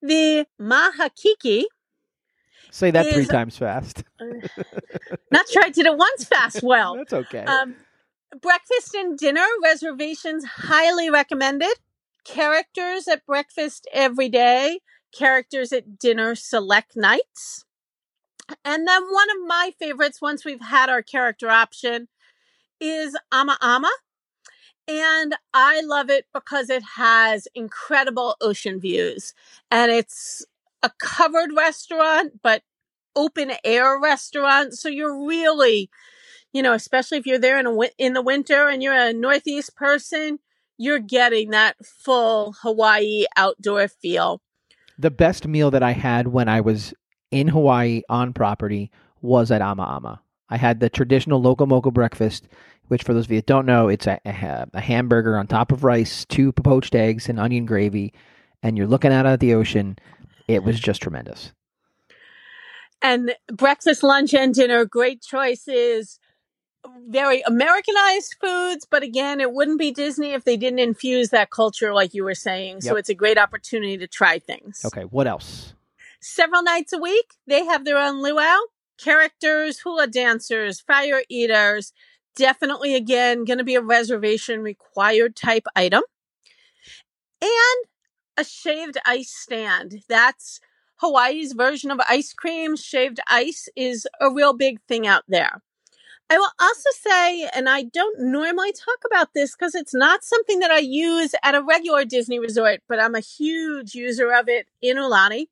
The 0.00 0.46
Mahakiki, 0.60 1.64
Say 2.74 2.90
that 2.90 3.06
three 3.12 3.26
times 3.26 3.56
fast. 3.56 4.02
not 5.30 5.48
sure 5.48 5.62
I 5.62 5.70
did 5.70 5.86
it 5.86 5.96
once 5.96 6.24
fast 6.24 6.60
well. 6.60 6.96
That's 6.96 7.12
okay. 7.12 7.44
Um, 7.44 7.76
breakfast 8.42 8.96
and 8.96 9.16
dinner 9.16 9.46
reservations 9.62 10.44
highly 10.44 11.08
recommended. 11.08 11.72
Characters 12.24 13.06
at 13.06 13.26
breakfast 13.26 13.86
every 13.92 14.28
day, 14.28 14.80
characters 15.12 15.72
at 15.72 15.98
dinner 15.98 16.34
select 16.34 16.96
nights. 16.96 17.64
And 18.64 18.86
then 18.86 19.02
one 19.10 19.30
of 19.30 19.46
my 19.46 19.72
favorites, 19.78 20.20
once 20.20 20.44
we've 20.44 20.60
had 20.60 20.88
our 20.88 21.02
character 21.02 21.48
option, 21.50 22.08
is 22.80 23.16
Ama 23.32 23.58
Ama. 23.60 23.90
And 24.86 25.34
I 25.54 25.80
love 25.82 26.10
it 26.10 26.26
because 26.34 26.68
it 26.68 26.82
has 26.96 27.48
incredible 27.54 28.36
ocean 28.40 28.80
views. 28.80 29.32
And 29.70 29.90
it's 29.90 30.44
a 30.82 30.90
covered 30.98 31.50
restaurant, 31.56 32.42
but 32.42 32.62
open 33.16 33.52
air 33.64 33.98
restaurant. 33.98 34.74
So 34.74 34.88
you're 34.88 35.26
really 35.26 35.90
you 36.54 36.62
know, 36.62 36.72
especially 36.72 37.18
if 37.18 37.26
you're 37.26 37.38
there 37.38 37.58
in 37.58 37.66
a 37.66 37.76
in 37.98 38.12
the 38.14 38.22
winter 38.22 38.68
and 38.68 38.82
you're 38.82 38.94
a 38.94 39.12
Northeast 39.12 39.74
person, 39.74 40.38
you're 40.78 40.98
getting 40.98 41.50
that 41.50 41.76
full 41.84 42.54
Hawaii 42.62 43.24
outdoor 43.36 43.88
feel. 43.88 44.40
the 44.98 45.10
best 45.10 45.46
meal 45.46 45.70
that 45.70 45.82
I 45.82 45.92
had 45.92 46.28
when 46.28 46.48
I 46.48 46.60
was 46.60 46.94
in 47.30 47.48
Hawaii 47.48 48.02
on 48.08 48.32
property 48.32 48.90
was 49.20 49.50
at 49.50 49.62
Ama 49.62 49.82
Ama. 49.82 50.20
I 50.48 50.56
had 50.56 50.80
the 50.80 50.88
traditional 50.90 51.40
loco 51.40 51.66
moco 51.66 51.90
breakfast, 51.90 52.46
which 52.88 53.02
for 53.02 53.14
those 53.14 53.24
of 53.24 53.32
you 53.32 53.38
that 53.38 53.46
don't 53.46 53.66
know, 53.66 53.88
it's 53.88 54.06
a, 54.06 54.20
a, 54.24 54.66
a 54.72 54.80
hamburger 54.80 55.36
on 55.36 55.46
top 55.46 55.72
of 55.72 55.82
rice, 55.84 56.24
two 56.26 56.52
poached 56.52 56.94
eggs, 56.94 57.28
and 57.28 57.40
onion 57.40 57.66
gravy, 57.66 58.12
and 58.62 58.76
you're 58.76 58.86
looking 58.86 59.12
out 59.12 59.26
at 59.26 59.40
the 59.40 59.54
ocean. 59.54 59.98
It 60.46 60.62
was 60.62 60.78
just 60.78 61.02
tremendous. 61.02 61.52
And 63.02 63.34
breakfast, 63.52 64.02
lunch, 64.02 64.32
and 64.32 64.54
dinner, 64.54 64.84
great 64.84 65.22
choices. 65.22 66.18
Very 67.08 67.40
Americanized 67.42 68.36
foods, 68.40 68.86
but 68.88 69.02
again, 69.02 69.40
it 69.40 69.52
wouldn't 69.52 69.78
be 69.78 69.90
Disney 69.90 70.32
if 70.32 70.44
they 70.44 70.56
didn't 70.56 70.78
infuse 70.80 71.30
that 71.30 71.50
culture, 71.50 71.94
like 71.94 72.12
you 72.14 72.24
were 72.24 72.34
saying. 72.34 72.82
So 72.82 72.90
Yep. 72.90 72.98
it's 72.98 73.08
a 73.08 73.14
great 73.14 73.38
opportunity 73.38 73.96
to 73.98 74.06
try 74.06 74.38
things. 74.38 74.82
Okay, 74.84 75.02
what 75.02 75.26
else? 75.26 75.72
several 76.20 76.62
nights 76.62 76.90
a 76.92 76.98
week. 76.98 77.34
They 77.46 77.66
have 77.66 77.84
their 77.84 77.98
own 77.98 78.22
luau, 78.22 78.56
characters, 78.98 79.80
hula 79.80 80.06
dancers, 80.06 80.80
fire 80.80 81.22
eaters. 81.28 81.92
Definitely, 82.34 82.94
again, 82.94 83.44
going 83.44 83.58
to 83.58 83.64
be 83.64 83.74
a 83.74 83.82
reservation 83.82 84.62
required 84.62 85.36
type 85.36 85.66
item. 85.76 86.02
And 87.42 87.84
a 88.38 88.44
shaved 88.44 88.96
ice 89.06 89.30
stand. 89.34 90.02
That's 90.08 90.60
Hawaii's 90.96 91.52
version 91.52 91.90
of 91.90 92.00
ice 92.08 92.32
cream. 92.32 92.74
Shaved 92.76 93.20
ice 93.28 93.68
is 93.76 94.06
a 94.20 94.30
real 94.32 94.54
big 94.54 94.80
thing 94.88 95.06
out 95.06 95.24
there. 95.28 95.62
I 96.34 96.38
will 96.38 96.50
also 96.60 96.90
say, 97.00 97.48
and 97.54 97.68
I 97.68 97.82
don't 97.82 98.20
normally 98.20 98.72
talk 98.72 98.98
about 99.06 99.34
this 99.34 99.54
because 99.54 99.74
it's 99.74 99.94
not 99.94 100.24
something 100.24 100.58
that 100.60 100.70
I 100.70 100.78
use 100.78 101.34
at 101.42 101.54
a 101.54 101.62
regular 101.62 102.04
Disney 102.04 102.38
resort, 102.38 102.80
but 102.88 103.00
I'm 103.00 103.14
a 103.14 103.20
huge 103.20 103.94
user 103.94 104.32
of 104.32 104.48
it 104.48 104.66
in 104.82 104.96
Aulani 104.96 105.46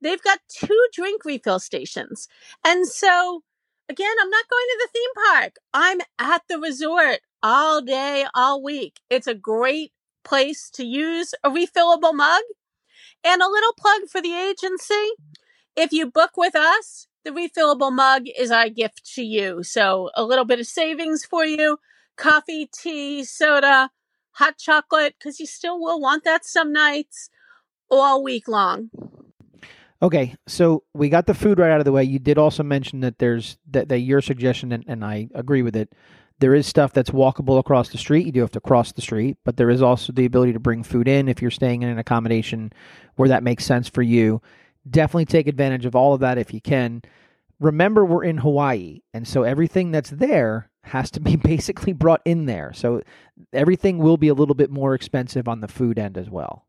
they've 0.00 0.22
got 0.22 0.38
two 0.48 0.86
drink 0.92 1.24
refill 1.24 1.58
stations. 1.58 2.28
And 2.64 2.86
so, 2.86 3.42
again, 3.88 4.14
I'm 4.20 4.30
not 4.30 4.48
going 4.48 4.66
to 4.68 4.78
the 4.82 4.98
theme 4.98 5.24
park. 5.32 5.56
I'm 5.74 5.98
at 6.18 6.42
the 6.48 6.58
resort 6.58 7.20
all 7.42 7.80
day, 7.82 8.26
all 8.34 8.62
week. 8.62 9.00
It's 9.10 9.26
a 9.26 9.34
great 9.34 9.92
place 10.24 10.70
to 10.74 10.84
use 10.84 11.34
a 11.44 11.50
refillable 11.50 12.14
mug. 12.14 12.42
And 13.24 13.42
a 13.42 13.48
little 13.48 13.72
plug 13.78 14.02
for 14.08 14.22
the 14.22 14.34
agency. 14.34 15.10
If 15.74 15.92
you 15.92 16.08
book 16.08 16.36
with 16.36 16.54
us, 16.54 17.08
the 17.26 17.32
refillable 17.32 17.92
mug 17.92 18.26
is 18.38 18.52
our 18.52 18.68
gift 18.68 19.04
to 19.16 19.22
you. 19.22 19.64
So 19.64 20.10
a 20.14 20.22
little 20.22 20.44
bit 20.44 20.60
of 20.60 20.66
savings 20.66 21.24
for 21.24 21.44
you. 21.44 21.78
Coffee, 22.16 22.70
tea, 22.72 23.24
soda, 23.24 23.90
hot 24.30 24.58
chocolate, 24.58 25.16
because 25.18 25.40
you 25.40 25.46
still 25.46 25.78
will 25.80 26.00
want 26.00 26.22
that 26.22 26.44
some 26.44 26.72
nights 26.72 27.28
all 27.90 28.22
week 28.22 28.46
long. 28.46 28.90
Okay, 30.00 30.36
so 30.46 30.84
we 30.94 31.08
got 31.08 31.26
the 31.26 31.34
food 31.34 31.58
right 31.58 31.70
out 31.70 31.80
of 31.80 31.84
the 31.84 31.92
way. 31.92 32.04
You 32.04 32.20
did 32.20 32.38
also 32.38 32.62
mention 32.62 33.00
that 33.00 33.18
there's 33.18 33.58
that, 33.70 33.88
that 33.88 34.00
your 34.00 34.20
suggestion, 34.20 34.70
and, 34.70 34.84
and 34.86 35.04
I 35.04 35.28
agree 35.34 35.62
with 35.62 35.74
it. 35.74 35.92
There 36.38 36.54
is 36.54 36.66
stuff 36.66 36.92
that's 36.92 37.10
walkable 37.10 37.58
across 37.58 37.88
the 37.88 37.98
street. 37.98 38.26
You 38.26 38.32
do 38.32 38.40
have 38.40 38.50
to 38.52 38.60
cross 38.60 38.92
the 38.92 39.02
street, 39.02 39.38
but 39.44 39.56
there 39.56 39.70
is 39.70 39.82
also 39.82 40.12
the 40.12 40.26
ability 40.26 40.52
to 40.52 40.60
bring 40.60 40.82
food 40.84 41.08
in 41.08 41.28
if 41.28 41.42
you're 41.42 41.50
staying 41.50 41.82
in 41.82 41.88
an 41.88 41.98
accommodation 41.98 42.72
where 43.16 43.30
that 43.30 43.42
makes 43.42 43.64
sense 43.64 43.88
for 43.88 44.02
you. 44.02 44.42
Definitely 44.88 45.26
take 45.26 45.46
advantage 45.48 45.86
of 45.86 45.96
all 45.96 46.14
of 46.14 46.20
that 46.20 46.38
if 46.38 46.54
you 46.54 46.60
can. 46.60 47.02
Remember, 47.58 48.04
we're 48.04 48.24
in 48.24 48.38
Hawaii, 48.38 49.00
and 49.14 49.26
so 49.26 49.42
everything 49.42 49.90
that's 49.90 50.10
there 50.10 50.70
has 50.84 51.10
to 51.12 51.20
be 51.20 51.36
basically 51.52 51.92
brought 51.92 52.22
in 52.24 52.46
there. 52.46 52.72
So 52.74 53.02
everything 53.52 53.98
will 53.98 54.16
be 54.16 54.28
a 54.28 54.34
little 54.34 54.54
bit 54.54 54.70
more 54.70 54.94
expensive 54.94 55.48
on 55.48 55.60
the 55.60 55.68
food 55.68 55.98
end 55.98 56.16
as 56.18 56.30
well. 56.30 56.66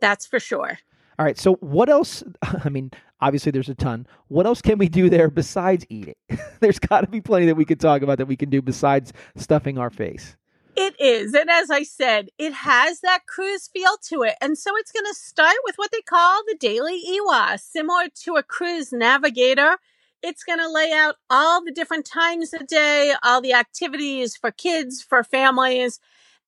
That's 0.00 0.26
for 0.26 0.40
sure. 0.40 0.78
All 1.18 1.26
right. 1.26 1.38
So 1.38 1.54
what 1.56 1.88
else? 1.90 2.22
I 2.64 2.70
mean, 2.70 2.90
obviously 3.20 3.52
there's 3.52 3.68
a 3.68 3.74
ton. 3.74 4.06
What 4.28 4.46
else 4.46 4.62
can 4.62 4.78
we 4.78 4.88
do 4.88 5.10
there 5.10 5.30
besides 5.30 5.84
eating? 5.88 6.14
there's 6.60 6.78
got 6.78 7.02
to 7.02 7.06
be 7.06 7.20
plenty 7.20 7.46
that 7.46 7.56
we 7.56 7.66
could 7.66 7.80
talk 7.80 8.02
about 8.02 8.18
that 8.18 8.26
we 8.26 8.36
can 8.36 8.50
do 8.50 8.62
besides 8.62 9.12
stuffing 9.36 9.78
our 9.78 9.90
face. 9.90 10.36
It 10.76 10.98
is. 11.00 11.34
And 11.34 11.50
as 11.50 11.70
I 11.70 11.82
said, 11.82 12.30
it 12.38 12.52
has 12.52 13.00
that 13.00 13.26
cruise 13.26 13.68
feel 13.68 13.96
to 14.08 14.22
it. 14.22 14.36
And 14.40 14.56
so 14.56 14.72
it's 14.76 14.92
going 14.92 15.04
to 15.06 15.14
start 15.14 15.56
with 15.64 15.76
what 15.76 15.90
they 15.92 16.00
call 16.00 16.42
the 16.46 16.56
daily 16.58 17.02
Iwa, 17.08 17.58
similar 17.58 18.04
to 18.24 18.36
a 18.36 18.42
cruise 18.42 18.92
navigator. 18.92 19.78
It's 20.22 20.44
going 20.44 20.58
to 20.58 20.70
lay 20.70 20.92
out 20.92 21.16
all 21.28 21.64
the 21.64 21.72
different 21.72 22.06
times 22.06 22.54
of 22.54 22.66
day, 22.66 23.14
all 23.22 23.40
the 23.40 23.52
activities 23.52 24.36
for 24.36 24.50
kids, 24.50 25.02
for 25.02 25.24
families. 25.24 25.98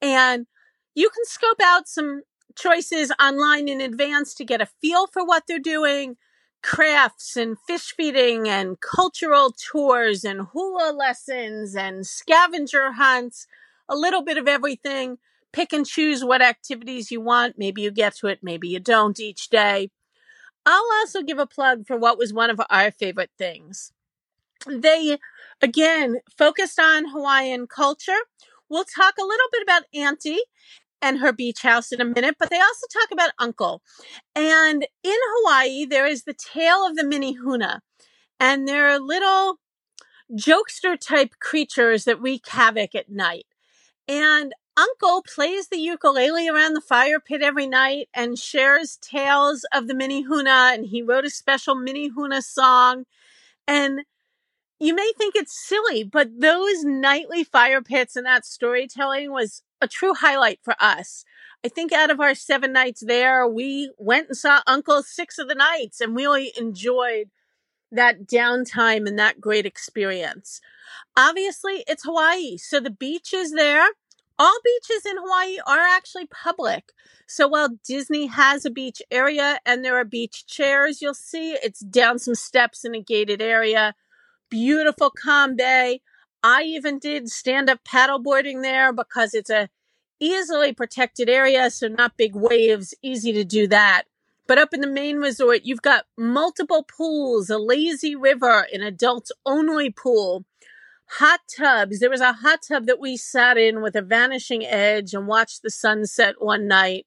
And 0.01 0.47
you 0.95 1.11
can 1.11 1.25
scope 1.25 1.61
out 1.63 1.89
some 1.89 2.23
choices 2.57 3.13
online 3.21 3.69
in 3.69 3.81
advance 3.81 4.35
to 4.35 4.45
get 4.45 4.61
a 4.61 4.67
feel 4.81 5.07
for 5.07 5.25
what 5.27 5.45
they're 5.49 5.59
doing 5.59 6.17
crafts 6.63 7.37
and 7.37 7.59
fish 7.67 7.93
feeding 7.97 8.49
and 8.49 8.81
cultural 8.81 9.53
tours 9.53 10.25
and 10.25 10.43
hula 10.53 10.93
lessons 10.93 11.75
and 11.75 12.07
scavenger 12.07 12.93
hunts 12.93 13.49
a 13.93 13.97
little 13.97 14.23
bit 14.23 14.39
of 14.39 14.49
everything. 14.49 15.19
Pick 15.53 15.73
and 15.73 15.87
choose 15.87 16.25
what 16.25 16.41
activities 16.41 17.11
you 17.11 17.21
want. 17.21 17.59
Maybe 17.59 17.83
you 17.83 17.91
get 17.91 18.17
to 18.17 18.29
it, 18.29 18.39
maybe 18.43 18.69
you 18.69 18.81
don't 18.81 19.21
each 19.21 19.51
day. 19.51 19.91
I'll 20.65 20.89
also 21.01 21.23
give 21.23 21.39
a 21.39 21.47
plug 21.47 21.87
for 21.87 21.97
what 21.99 22.19
was 22.19 22.33
one 22.33 22.49
of 22.49 22.61
our 22.71 22.91
favorite 22.91 23.33
things. 23.37 23.93
They, 24.67 25.19
again, 25.61 26.21
focused 26.39 26.79
on 26.79 27.11
Hawaiian 27.11 27.67
culture. 27.67 28.21
We'll 28.69 28.85
talk 28.85 29.15
a 29.19 29.25
little 29.25 29.49
bit 29.51 29.63
about 29.63 29.83
Auntie 29.93 30.43
and 31.03 31.19
her 31.19 31.33
beach 31.33 31.63
house 31.63 31.91
in 31.93 32.01
a 32.01 32.05
minute, 32.05 32.37
but 32.39 32.49
they 32.49 32.61
also 32.61 32.87
talk 32.93 33.09
about 33.11 33.33
Uncle. 33.39 33.83
And 34.37 34.87
in 35.03 35.17
Hawaii, 35.35 35.85
there 35.85 36.07
is 36.07 36.23
the 36.23 36.35
tale 36.35 36.87
of 36.87 36.95
the 36.95 37.03
Menehune, 37.03 37.81
and 38.39 38.69
they're 38.69 38.99
little 39.01 39.57
jokester 40.33 40.99
type 40.99 41.35
creatures 41.41 42.05
that 42.05 42.21
wreak 42.21 42.49
havoc 42.49 42.95
at 42.95 43.11
night. 43.11 43.47
And 44.13 44.53
Uncle 44.77 45.23
plays 45.23 45.69
the 45.69 45.79
ukulele 45.79 46.47
around 46.47 46.75
the 46.75 46.83
fire 46.83 47.19
pit 47.19 47.41
every 47.41 47.67
night 47.67 48.11
and 48.13 48.39
shares 48.39 48.99
tales 49.01 49.65
of 49.73 49.87
the 49.87 49.95
Menehune. 49.95 50.47
And 50.47 50.85
he 50.85 51.01
wrote 51.01 51.25
a 51.25 51.31
special 51.31 51.75
Menehune 51.75 52.43
song. 52.43 53.07
And 53.67 54.01
you 54.79 54.95
may 54.95 55.13
think 55.17 55.35
it's 55.35 55.59
silly, 55.59 56.05
but 56.05 56.29
those 56.41 56.85
nightly 56.85 57.43
fire 57.43 57.81
pits 57.81 58.15
and 58.15 58.27
that 58.27 58.45
storytelling 58.45 59.33
was 59.33 59.63
a 59.81 59.89
true 59.89 60.13
highlight 60.13 60.59
for 60.63 60.75
us. 60.79 61.25
I 61.65 61.69
think 61.69 61.91
out 61.91 62.11
of 62.11 62.21
our 62.21 62.35
seven 62.35 62.71
nights 62.71 63.03
there, 63.07 63.49
we 63.49 63.93
went 63.97 64.29
and 64.29 64.37
saw 64.37 64.61
Uncle 64.67 65.03
six 65.03 65.39
of 65.39 65.49
the 65.49 65.55
nights 65.55 66.03
and 66.03 66.15
really 66.15 66.53
enjoyed 66.59 67.31
that 67.91 68.27
downtime 68.27 69.07
and 69.07 69.19
that 69.19 69.41
great 69.41 69.65
experience. 69.65 70.61
Obviously, 71.17 71.85
it's 71.87 72.05
Hawaii, 72.05 72.59
so 72.59 72.79
the 72.79 72.91
beach 72.91 73.33
is 73.33 73.53
there. 73.53 73.87
All 74.45 74.59
beaches 74.65 75.07
in 75.07 75.19
Hawaii 75.19 75.59
are 75.69 75.87
actually 75.87 76.27
public. 76.27 76.91
So 77.29 77.47
while 77.47 77.79
Disney 77.87 78.27
has 78.27 78.65
a 78.65 78.71
beach 78.71 79.01
area 79.09 79.61
and 79.65 79.85
there 79.85 79.97
are 79.97 80.05
beach 80.05 80.49
chairs, 80.49 81.01
you'll 81.01 81.15
see 81.15 81.53
it's 81.53 81.79
down 81.79 82.19
some 82.19 82.35
steps 82.35 82.85
in 82.85 82.93
a 82.97 83.01
gated 83.01 83.41
area. 83.41 83.95
Beautiful 84.51 85.11
calm 85.11 85.55
bay. 85.55 86.01
I 86.43 86.65
even 86.65 86.99
did 86.99 87.31
stand 87.31 87.71
up 87.71 87.85
paddleboarding 87.85 88.63
there 88.63 88.93
because 88.93 89.33
it's 89.33 89.49
a 89.49 89.69
easily 90.19 90.73
protected 90.73 91.29
area, 91.29 91.71
so 91.71 91.87
not 91.87 92.17
big 92.17 92.35
waves, 92.35 92.95
easy 93.01 93.33
to 93.35 93.45
do 93.45 93.69
that. 93.69 94.07
But 94.49 94.59
up 94.59 94.75
in 94.75 94.81
the 94.81 94.89
main 94.89 95.19
resort, 95.19 95.61
you've 95.63 95.83
got 95.83 96.07
multiple 96.19 96.83
pools, 96.83 97.49
a 97.49 97.59
lazy 97.59 98.17
river, 98.17 98.67
an 98.73 98.83
adults 98.83 99.31
only 99.47 99.89
pool, 99.89 100.45
hot 101.19 101.41
tubs. 101.55 102.01
There 102.01 102.11
was 102.11 102.21
a 102.21 102.33
hot 102.33 102.61
tub 102.67 102.87
that 102.87 103.01
we 103.01 103.17
sat 103.17 103.59
in 103.59 103.83
with 103.83 103.95
a 103.97 104.03
vanishing 104.03 104.65
edge 104.65 105.15
and 105.15 105.27
watched 105.27 105.63
the 105.63 105.71
sunset 105.71 106.37
one 106.39 106.67
night. 106.67 107.07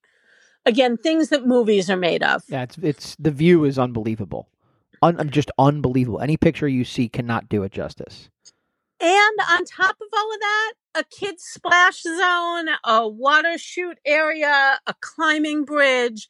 Again, 0.65 0.97
things 0.97 1.29
that 1.29 1.45
movies 1.45 1.89
are 1.89 1.97
made 1.97 2.23
of. 2.23 2.43
Yeah, 2.47 2.63
it's 2.63 2.77
it's 2.79 3.15
the 3.17 3.31
view 3.31 3.65
is 3.65 3.77
unbelievable, 3.77 4.49
Un, 5.01 5.29
just 5.29 5.51
unbelievable. 5.57 6.19
Any 6.21 6.37
picture 6.37 6.67
you 6.67 6.83
see 6.83 7.07
cannot 7.09 7.49
do 7.49 7.63
it 7.63 7.71
justice. 7.71 8.29
And 8.99 9.37
on 9.51 9.65
top 9.65 9.97
of 10.01 10.07
all 10.15 10.33
of 10.33 10.39
that, 10.39 10.73
a 10.95 11.03
kids 11.03 11.43
splash 11.43 12.01
zone, 12.01 12.69
a 12.83 13.07
water 13.07 13.57
chute 13.57 13.99
area, 14.05 14.79
a 14.87 14.95
climbing 15.01 15.65
bridge, 15.65 16.29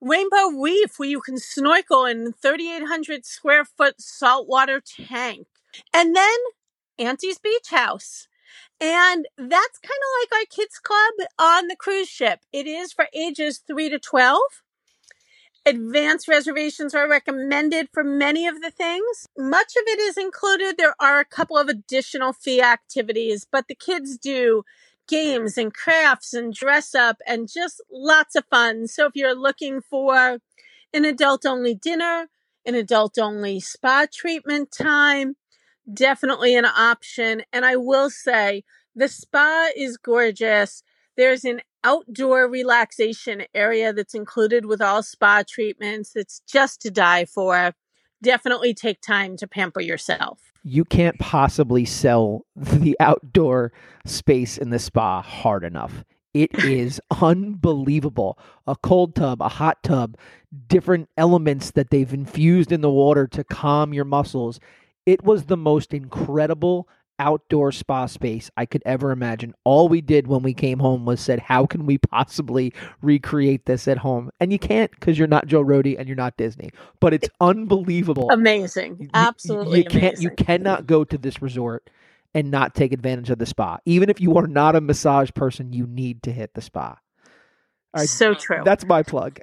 Rainbow 0.00 0.60
Reef 0.60 0.98
where 0.98 1.08
you 1.08 1.20
can 1.20 1.38
snorkel 1.38 2.04
in 2.04 2.34
3,800 2.40 3.24
square 3.24 3.64
foot 3.64 4.00
saltwater 4.00 4.80
tank. 4.80 5.46
And 5.94 6.14
then 6.14 6.38
Auntie's 6.98 7.38
Beach 7.38 7.68
House. 7.70 8.28
And 8.80 9.26
that's 9.38 9.78
kind 9.78 10.00
of 10.00 10.20
like 10.20 10.40
our 10.40 10.46
kids 10.50 10.78
club 10.78 11.28
on 11.38 11.68
the 11.68 11.76
cruise 11.76 12.08
ship. 12.08 12.40
It 12.52 12.66
is 12.66 12.92
for 12.92 13.06
ages 13.14 13.62
3 13.66 13.90
to 13.90 13.98
12. 13.98 14.40
Advanced 15.64 16.26
reservations 16.26 16.92
are 16.92 17.08
recommended 17.08 17.88
for 17.92 18.02
many 18.02 18.48
of 18.48 18.60
the 18.60 18.72
things. 18.72 19.28
Much 19.38 19.74
of 19.76 19.84
it 19.86 20.00
is 20.00 20.18
included. 20.18 20.76
There 20.76 20.96
are 20.98 21.20
a 21.20 21.24
couple 21.24 21.56
of 21.56 21.68
additional 21.68 22.32
fee 22.32 22.60
activities, 22.60 23.46
but 23.50 23.68
the 23.68 23.76
kids 23.76 24.18
do 24.18 24.64
games 25.06 25.56
and 25.56 25.72
crafts 25.72 26.34
and 26.34 26.52
dress 26.52 26.96
up 26.96 27.18
and 27.26 27.48
just 27.48 27.80
lots 27.92 28.34
of 28.34 28.44
fun. 28.46 28.88
So 28.88 29.06
if 29.06 29.12
you're 29.14 29.36
looking 29.36 29.80
for 29.80 30.38
an 30.92 31.04
adult 31.04 31.46
only 31.46 31.74
dinner, 31.74 32.26
an 32.66 32.74
adult 32.74 33.16
only 33.16 33.60
spa 33.60 34.06
treatment 34.12 34.72
time, 34.72 35.36
definitely 35.92 36.56
an 36.56 36.64
option. 36.64 37.42
And 37.52 37.64
I 37.64 37.76
will 37.76 38.10
say 38.10 38.64
the 38.94 39.08
spa 39.08 39.68
is 39.76 39.96
gorgeous. 39.96 40.82
There's 41.16 41.44
an 41.44 41.60
outdoor 41.84 42.48
relaxation 42.48 43.44
area 43.54 43.92
that's 43.92 44.14
included 44.14 44.66
with 44.66 44.80
all 44.80 45.02
spa 45.02 45.42
treatments. 45.48 46.12
It's 46.14 46.40
just 46.46 46.80
to 46.82 46.90
die 46.90 47.24
for. 47.24 47.74
Definitely 48.22 48.74
take 48.74 49.00
time 49.00 49.36
to 49.38 49.48
pamper 49.48 49.80
yourself. 49.80 50.52
You 50.62 50.84
can't 50.84 51.18
possibly 51.18 51.84
sell 51.84 52.46
the 52.56 52.96
outdoor 53.00 53.72
space 54.06 54.58
in 54.58 54.70
the 54.70 54.78
spa 54.78 55.22
hard 55.22 55.64
enough. 55.64 56.04
It 56.34 56.50
is 56.64 57.00
unbelievable. 57.20 58.38
A 58.66 58.76
cold 58.76 59.14
tub, 59.14 59.42
a 59.42 59.48
hot 59.48 59.82
tub, 59.82 60.16
different 60.68 61.08
elements 61.16 61.72
that 61.72 61.90
they've 61.90 62.12
infused 62.12 62.72
in 62.72 62.80
the 62.80 62.90
water 62.90 63.26
to 63.28 63.44
calm 63.44 63.92
your 63.92 64.04
muscles. 64.04 64.60
It 65.06 65.24
was 65.24 65.44
the 65.44 65.56
most 65.56 65.92
incredible 65.92 66.88
outdoor 67.18 67.70
spa 67.70 68.06
space 68.06 68.50
I 68.56 68.66
could 68.66 68.82
ever 68.84 69.12
imagine. 69.12 69.54
All 69.64 69.88
we 69.88 70.00
did 70.00 70.26
when 70.26 70.42
we 70.42 70.54
came 70.54 70.78
home 70.80 71.04
was 71.04 71.20
said, 71.20 71.38
"How 71.38 71.66
can 71.66 71.86
we 71.86 71.98
possibly 71.98 72.72
recreate 73.00 73.66
this 73.66 73.86
at 73.86 73.98
home?" 73.98 74.30
And 74.40 74.52
you 74.52 74.58
can't 74.58 74.90
because 74.90 75.18
you're 75.18 75.28
not 75.28 75.46
Joe 75.46 75.62
Rohde 75.64 75.96
and 75.98 76.08
you're 76.08 76.16
not 76.16 76.36
Disney. 76.36 76.70
But 77.00 77.14
it's 77.14 77.28
unbelievable, 77.40 78.28
amazing, 78.30 79.10
absolutely. 79.14 79.78
You, 79.78 79.84
you 79.84 79.90
can't, 79.90 80.20
you 80.20 80.30
cannot 80.30 80.86
go 80.86 81.04
to 81.04 81.18
this 81.18 81.42
resort 81.42 81.88
and 82.34 82.50
not 82.50 82.74
take 82.74 82.92
advantage 82.92 83.30
of 83.30 83.38
the 83.38 83.46
spa. 83.46 83.78
Even 83.84 84.08
if 84.08 84.20
you 84.20 84.36
are 84.36 84.46
not 84.46 84.74
a 84.74 84.80
massage 84.80 85.30
person, 85.34 85.72
you 85.72 85.86
need 85.86 86.22
to 86.24 86.32
hit 86.32 86.54
the 86.54 86.62
spa. 86.62 86.96
Right, 87.94 88.08
so 88.08 88.32
true. 88.32 88.62
That's 88.64 88.86
my 88.86 89.02
plug. 89.02 89.38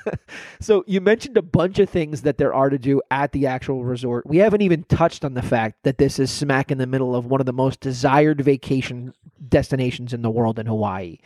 so 0.60 0.82
you 0.86 1.00
mentioned 1.00 1.36
a 1.36 1.42
bunch 1.42 1.78
of 1.78 1.90
things 1.90 2.22
that 2.22 2.38
there 2.38 2.54
are 2.54 2.70
to 2.70 2.78
do 2.78 3.02
at 3.10 3.32
the 3.32 3.46
actual 3.46 3.84
resort. 3.84 4.26
We 4.26 4.38
haven't 4.38 4.62
even 4.62 4.84
touched 4.84 5.24
on 5.24 5.34
the 5.34 5.42
fact 5.42 5.82
that 5.82 5.98
this 5.98 6.18
is 6.18 6.30
smack 6.30 6.70
in 6.70 6.78
the 6.78 6.86
middle 6.86 7.14
of 7.14 7.26
one 7.26 7.40
of 7.40 7.46
the 7.46 7.52
most 7.52 7.80
desired 7.80 8.40
vacation 8.40 9.12
destinations 9.46 10.14
in 10.14 10.22
the 10.22 10.30
world 10.30 10.58
in 10.58 10.66
Hawaii. 10.66 11.18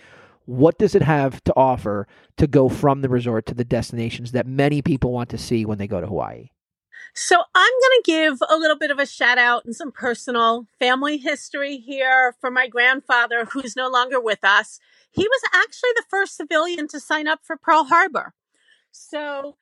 What 0.47 0.79
does 0.79 0.95
it 0.95 1.03
have 1.03 1.43
to 1.45 1.53
offer 1.55 2.09
to 2.37 2.47
go 2.47 2.69
from 2.69 3.03
the 3.03 3.09
resort 3.09 3.47
to 3.47 3.55
the 3.55 3.65
destinations 3.65 4.33
that 4.33 4.47
many 4.47 4.83
people 4.83 5.13
want 5.13 5.29
to 5.31 5.39
see 5.39 5.65
when 5.65 5.79
they 5.79 5.87
go 5.87 6.01
to 6.01 6.07
Hawaii? 6.07 6.51
So 7.19 7.37
I'm 7.55 7.73
going 7.73 8.03
to 8.03 8.03
give 8.05 8.39
a 8.47 8.59
little 8.59 8.77
bit 8.77 8.91
of 8.91 8.99
a 8.99 9.07
shout 9.07 9.39
out 9.39 9.65
and 9.65 9.75
some 9.75 9.91
personal 9.91 10.67
family 10.79 11.17
history 11.17 11.79
here 11.79 12.35
for 12.43 12.51
my 12.51 12.69
grandfather 12.69 13.47
who's 13.47 13.75
no 13.75 13.89
longer 13.89 14.21
with 14.21 14.45
us. 14.45 14.79
He 15.11 15.27
was 15.27 15.41
actually 15.55 15.93
the 15.97 16.05
first 16.11 16.37
civilian 16.37 16.89
to 16.89 17.01
sign 17.01 17.27
up 17.27 17.41
for 17.43 17.57
Pearl 17.57 17.85
Harbor. 17.85 18.35
So 18.93 19.57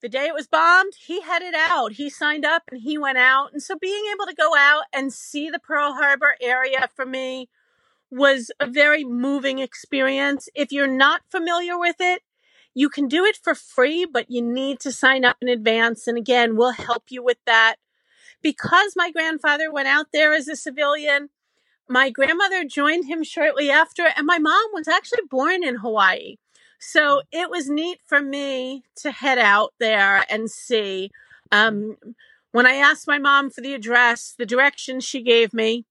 the 0.00 0.08
day 0.08 0.24
it 0.24 0.32
was 0.32 0.46
bombed, 0.46 0.94
he 0.98 1.20
headed 1.20 1.52
out. 1.54 1.92
He 1.92 2.08
signed 2.08 2.46
up 2.46 2.62
and 2.72 2.80
he 2.80 2.96
went 2.96 3.18
out. 3.18 3.52
And 3.52 3.62
so 3.62 3.76
being 3.78 4.04
able 4.14 4.24
to 4.24 4.34
go 4.34 4.56
out 4.56 4.84
and 4.90 5.12
see 5.12 5.50
the 5.50 5.58
Pearl 5.58 5.92
Harbor 5.92 6.36
area 6.40 6.88
for 6.96 7.04
me 7.04 7.50
was 8.10 8.50
a 8.58 8.66
very 8.66 9.04
moving 9.04 9.58
experience. 9.58 10.48
If 10.54 10.72
you're 10.72 10.86
not 10.86 11.20
familiar 11.28 11.78
with 11.78 11.96
it, 12.00 12.22
you 12.76 12.90
can 12.90 13.08
do 13.08 13.24
it 13.24 13.38
for 13.42 13.54
free, 13.54 14.04
but 14.04 14.30
you 14.30 14.42
need 14.42 14.80
to 14.80 14.92
sign 14.92 15.24
up 15.24 15.38
in 15.40 15.48
advance. 15.48 16.06
And 16.06 16.18
again, 16.18 16.56
we'll 16.56 16.72
help 16.72 17.04
you 17.08 17.22
with 17.22 17.38
that. 17.46 17.76
Because 18.42 18.92
my 18.94 19.10
grandfather 19.10 19.72
went 19.72 19.88
out 19.88 20.08
there 20.12 20.34
as 20.34 20.46
a 20.46 20.54
civilian, 20.54 21.30
my 21.88 22.10
grandmother 22.10 22.64
joined 22.64 23.06
him 23.06 23.24
shortly 23.24 23.70
after, 23.70 24.02
and 24.14 24.26
my 24.26 24.38
mom 24.38 24.70
was 24.74 24.88
actually 24.88 25.22
born 25.30 25.64
in 25.64 25.76
Hawaii. 25.76 26.36
So 26.78 27.22
it 27.32 27.48
was 27.48 27.70
neat 27.70 28.00
for 28.04 28.20
me 28.20 28.84
to 28.96 29.10
head 29.10 29.38
out 29.38 29.72
there 29.80 30.26
and 30.28 30.50
see. 30.50 31.10
Um, 31.50 31.96
when 32.52 32.66
I 32.66 32.74
asked 32.74 33.08
my 33.08 33.18
mom 33.18 33.48
for 33.48 33.62
the 33.62 33.72
address, 33.72 34.34
the 34.36 34.44
directions 34.44 35.02
she 35.02 35.22
gave 35.22 35.54
me, 35.54 35.86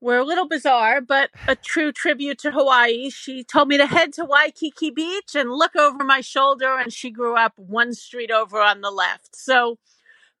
were 0.00 0.18
a 0.18 0.24
little 0.24 0.48
bizarre, 0.48 1.00
but 1.00 1.30
a 1.46 1.54
true 1.54 1.92
tribute 1.92 2.38
to 2.38 2.50
Hawaii. 2.50 3.10
She 3.10 3.44
told 3.44 3.68
me 3.68 3.76
to 3.76 3.86
head 3.86 4.12
to 4.14 4.24
Waikiki 4.24 4.90
Beach 4.90 5.34
and 5.34 5.50
look 5.50 5.76
over 5.76 6.02
my 6.04 6.20
shoulder, 6.20 6.76
and 6.78 6.92
she 6.92 7.10
grew 7.10 7.36
up 7.36 7.52
one 7.56 7.92
street 7.92 8.30
over 8.30 8.60
on 8.60 8.80
the 8.80 8.90
left. 8.90 9.36
So 9.36 9.78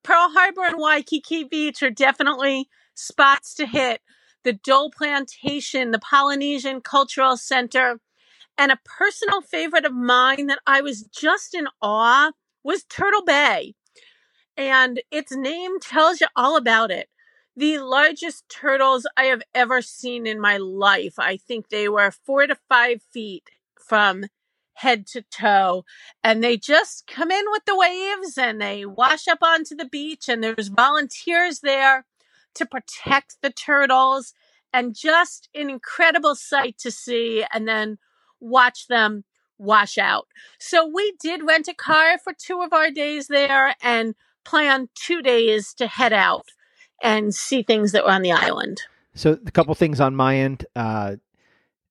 Pearl 0.02 0.30
Harbor 0.32 0.64
and 0.64 0.78
Waikiki 0.78 1.44
Beach 1.44 1.82
are 1.82 1.90
definitely 1.90 2.68
spots 2.94 3.54
to 3.54 3.66
hit. 3.66 4.00
The 4.42 4.54
Dole 4.54 4.90
Plantation, 4.90 5.90
the 5.90 5.98
Polynesian 5.98 6.80
Cultural 6.80 7.36
Center, 7.36 8.00
and 8.56 8.72
a 8.72 8.80
personal 8.84 9.42
favorite 9.42 9.84
of 9.84 9.92
mine 9.92 10.46
that 10.46 10.60
I 10.66 10.80
was 10.80 11.02
just 11.02 11.54
in 11.54 11.68
awe 11.82 12.32
was 12.64 12.84
Turtle 12.84 13.22
Bay. 13.22 13.74
And 14.56 15.02
its 15.10 15.32
name 15.32 15.78
tells 15.80 16.20
you 16.22 16.26
all 16.34 16.56
about 16.56 16.90
it 16.90 17.10
the 17.56 17.78
largest 17.78 18.48
turtles 18.48 19.06
I 19.16 19.24
have 19.24 19.42
ever 19.54 19.82
seen 19.82 20.26
in 20.26 20.40
my 20.40 20.56
life. 20.56 21.14
I 21.18 21.36
think 21.36 21.68
they 21.68 21.88
were 21.88 22.10
four 22.10 22.46
to 22.46 22.56
five 22.68 23.02
feet 23.12 23.48
from 23.78 24.24
head 24.74 25.06
to 25.08 25.22
toe. 25.22 25.84
And 26.24 26.42
they 26.42 26.56
just 26.56 27.06
come 27.06 27.30
in 27.30 27.44
with 27.50 27.64
the 27.66 27.76
waves 27.76 28.38
and 28.38 28.60
they 28.60 28.86
wash 28.86 29.28
up 29.28 29.42
onto 29.42 29.74
the 29.74 29.84
beach, 29.84 30.28
and 30.28 30.42
there's 30.42 30.68
volunteers 30.68 31.60
there 31.60 32.06
to 32.54 32.66
protect 32.66 33.36
the 33.42 33.50
turtles. 33.50 34.32
And 34.72 34.94
just 34.94 35.48
an 35.54 35.68
incredible 35.68 36.36
sight 36.36 36.78
to 36.78 36.92
see, 36.92 37.44
and 37.52 37.66
then 37.66 37.98
watch 38.38 38.86
them 38.86 39.24
wash 39.58 39.98
out. 39.98 40.28
So 40.58 40.86
we 40.86 41.12
did 41.20 41.46
rent 41.46 41.68
a 41.68 41.74
car 41.74 42.18
for 42.18 42.32
two 42.32 42.62
of 42.62 42.72
our 42.72 42.90
days 42.90 43.26
there 43.26 43.74
and 43.82 44.14
plan 44.44 44.88
two 44.94 45.20
days 45.20 45.74
to 45.74 45.86
head 45.86 46.12
out 46.12 46.46
and 47.02 47.34
see 47.34 47.62
things 47.62 47.92
that 47.92 48.04
were 48.04 48.10
on 48.10 48.22
the 48.22 48.32
island. 48.32 48.82
So 49.14 49.38
a 49.44 49.50
couple 49.50 49.74
things 49.74 50.00
on 50.00 50.14
my 50.14 50.36
end. 50.36 50.66
Uh, 50.74 51.16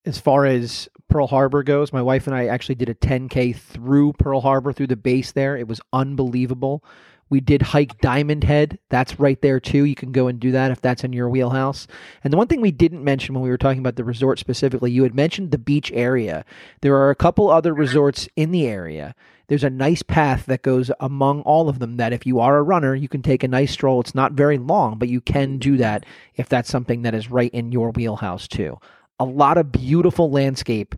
as 0.05 0.17
far 0.17 0.45
as 0.45 0.89
Pearl 1.09 1.27
Harbor 1.27 1.63
goes, 1.63 1.91
my 1.91 2.01
wife 2.01 2.27
and 2.27 2.35
I 2.35 2.47
actually 2.47 2.75
did 2.75 2.89
a 2.89 2.95
10K 2.95 3.55
through 3.55 4.13
Pearl 4.13 4.41
Harbor, 4.41 4.71
through 4.71 4.87
the 4.87 4.95
base 4.95 5.31
there. 5.31 5.57
It 5.57 5.67
was 5.67 5.81
unbelievable. 5.91 6.83
We 7.29 7.39
did 7.39 7.61
hike 7.61 7.99
Diamond 8.01 8.43
Head. 8.43 8.79
That's 8.89 9.19
right 9.19 9.41
there 9.41 9.59
too. 9.59 9.83
You 9.83 9.95
can 9.95 10.11
go 10.11 10.27
and 10.27 10.39
do 10.39 10.51
that 10.51 10.71
if 10.71 10.81
that's 10.81 11.03
in 11.03 11.13
your 11.13 11.29
wheelhouse. 11.29 11.87
And 12.23 12.33
the 12.33 12.37
one 12.37 12.47
thing 12.47 12.61
we 12.61 12.71
didn't 12.71 13.03
mention 13.03 13.35
when 13.35 13.43
we 13.43 13.49
were 13.49 13.57
talking 13.57 13.79
about 13.79 13.95
the 13.95 14.03
resort 14.03 14.39
specifically, 14.39 14.91
you 14.91 15.03
had 15.03 15.15
mentioned 15.15 15.51
the 15.51 15.57
beach 15.57 15.91
area. 15.93 16.43
There 16.81 16.95
are 16.95 17.09
a 17.09 17.15
couple 17.15 17.49
other 17.49 17.73
resorts 17.73 18.27
in 18.35 18.51
the 18.51 18.67
area 18.67 19.15
there's 19.49 19.63
a 19.63 19.69
nice 19.69 20.03
path 20.03 20.45
that 20.45 20.61
goes 20.61 20.91
among 20.99 21.41
all 21.41 21.69
of 21.69 21.79
them 21.79 21.97
that 21.97 22.13
if 22.13 22.25
you 22.25 22.39
are 22.39 22.57
a 22.57 22.63
runner, 22.63 22.93
you 22.93 23.09
can 23.09 23.23
take 23.23 23.43
a 23.43 23.47
nice 23.47 23.71
stroll. 23.71 23.99
It's 23.99 24.15
not 24.15 24.33
very 24.33 24.59
long, 24.59 24.97
but 24.97 25.09
you 25.09 25.19
can 25.19 25.57
do 25.57 25.75
that 25.77 26.05
if 26.35 26.47
that's 26.47 26.69
something 26.69 27.01
that 27.01 27.15
is 27.15 27.31
right 27.31 27.51
in 27.51 27.71
your 27.71 27.89
wheelhouse 27.89 28.47
too. 28.47 28.77
A 29.19 29.25
lot 29.25 29.57
of 29.57 29.71
beautiful 29.71 30.29
landscape 30.29 30.95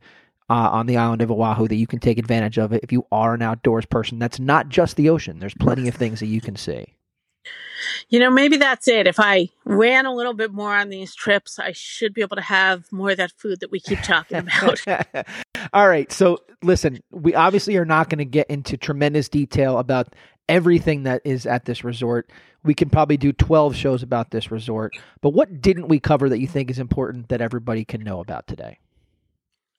uh, 0.51 0.69
on 0.69 0.85
the 0.85 0.97
island 0.97 1.21
of 1.21 1.31
Oahu 1.31 1.69
that 1.69 1.77
you 1.77 1.87
can 1.87 1.99
take 1.99 2.17
advantage 2.17 2.57
of 2.57 2.73
it 2.73 2.83
if 2.83 2.91
you 2.91 3.05
are 3.09 3.33
an 3.33 3.41
outdoors 3.41 3.85
person. 3.85 4.19
That's 4.19 4.37
not 4.37 4.67
just 4.67 4.97
the 4.97 5.07
ocean. 5.07 5.39
There's 5.39 5.53
plenty 5.53 5.87
of 5.87 5.95
things 5.95 6.19
that 6.19 6.25
you 6.25 6.41
can 6.41 6.57
see. 6.57 6.93
You 8.09 8.19
know, 8.19 8.29
maybe 8.29 8.57
that's 8.57 8.89
it. 8.89 9.07
If 9.07 9.17
I 9.17 9.47
ran 9.63 10.05
a 10.05 10.13
little 10.13 10.33
bit 10.33 10.51
more 10.51 10.75
on 10.75 10.89
these 10.89 11.15
trips, 11.15 11.57
I 11.57 11.71
should 11.71 12.13
be 12.13 12.19
able 12.19 12.35
to 12.35 12.41
have 12.41 12.91
more 12.91 13.11
of 13.11 13.17
that 13.17 13.31
food 13.37 13.61
that 13.61 13.71
we 13.71 13.79
keep 13.79 14.01
talking 14.01 14.37
about. 14.39 14.81
All 15.73 15.87
right. 15.87 16.11
So, 16.11 16.39
listen, 16.61 16.99
we 17.11 17.33
obviously 17.33 17.77
are 17.77 17.85
not 17.85 18.09
going 18.09 18.19
to 18.19 18.25
get 18.25 18.49
into 18.49 18.75
tremendous 18.75 19.29
detail 19.29 19.79
about 19.79 20.13
everything 20.49 21.03
that 21.03 21.21
is 21.23 21.45
at 21.45 21.63
this 21.63 21.85
resort. 21.85 22.29
We 22.61 22.73
can 22.73 22.89
probably 22.89 23.15
do 23.15 23.31
12 23.31 23.73
shows 23.73 24.03
about 24.03 24.31
this 24.31 24.51
resort. 24.51 24.97
But 25.21 25.29
what 25.29 25.61
didn't 25.61 25.87
we 25.87 26.01
cover 26.01 26.27
that 26.27 26.39
you 26.39 26.47
think 26.47 26.69
is 26.69 26.77
important 26.77 27.29
that 27.29 27.39
everybody 27.39 27.85
can 27.85 28.03
know 28.03 28.19
about 28.19 28.47
today? 28.47 28.79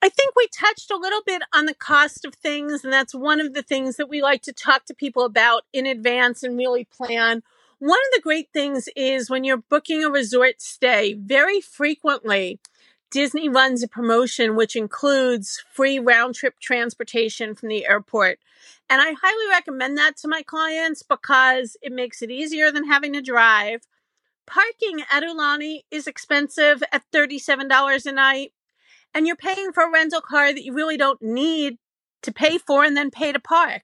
I 0.05 0.09
think 0.09 0.35
we 0.35 0.49
touched 0.49 0.91
a 0.91 0.97
little 0.97 1.23
bit 1.25 1.43
on 1.55 1.67
the 1.67 1.75
cost 1.75 2.25
of 2.25 2.35
things, 2.35 2.83
and 2.83 2.93
that's 2.93 3.15
one 3.15 3.41
of 3.41 3.55
the 3.55 3.63
things 3.63 3.97
that 3.97 4.09
we 4.09 4.21
like 4.21 4.43
to 4.43 4.53
talk 4.53 4.85
to 4.87 4.95
people 4.95 5.25
about 5.25 5.63
in 5.73 5.87
advance 5.87 6.43
and 6.43 6.59
really 6.59 6.85
plan. 6.85 7.45
One 7.79 7.99
of 7.99 8.13
the 8.13 8.21
great 8.21 8.49
things 8.53 8.89
is 8.97 9.31
when 9.31 9.45
you're 9.45 9.59
booking 9.59 10.03
a 10.03 10.11
resort 10.11 10.61
stay, 10.61 11.13
very 11.15 11.61
frequently, 11.61 12.59
Disney 13.13 13.49
runs 13.49 13.85
a 13.85 13.89
promotion 13.89 14.57
which 14.57 14.75
includes 14.75 15.63
free 15.73 16.01
round 16.01 16.35
trip 16.35 16.59
transportation 16.59 17.55
from 17.55 17.69
the 17.69 17.87
airport. 17.87 18.41
And 18.91 19.01
I 19.01 19.15
highly 19.23 19.51
recommend 19.51 19.97
that 19.99 20.17
to 20.19 20.29
my 20.29 20.43
clients 20.43 21.05
because 21.05 21.77
it 21.81 21.93
makes 21.93 22.23
it 22.23 22.31
easier 22.31 22.73
than 22.73 22.89
having 22.89 23.13
to 23.13 23.23
drive. 23.23 23.83
Parking 24.49 25.05
at 25.13 25.23
Aulani 25.23 25.83
is 25.93 26.09
expensive 26.09 26.83
at 26.91 27.05
$37 27.13 28.07
a 28.07 28.13
night 28.13 28.53
and 29.15 29.27
you're 29.27 29.37
paying 29.37 29.73
for 29.73 29.85
a 29.85 29.91
rental 29.91 30.21
car 30.21 30.53
that 30.53 30.65
you 30.65 30.73
really 30.73 30.97
don't 30.97 31.23
need 31.23 31.79
to 32.23 32.33
pay 32.33 32.59
for 32.59 32.85
and 32.85 32.97
then 32.97 33.11
pay 33.11 33.33
to 33.33 33.41
park. 33.41 33.83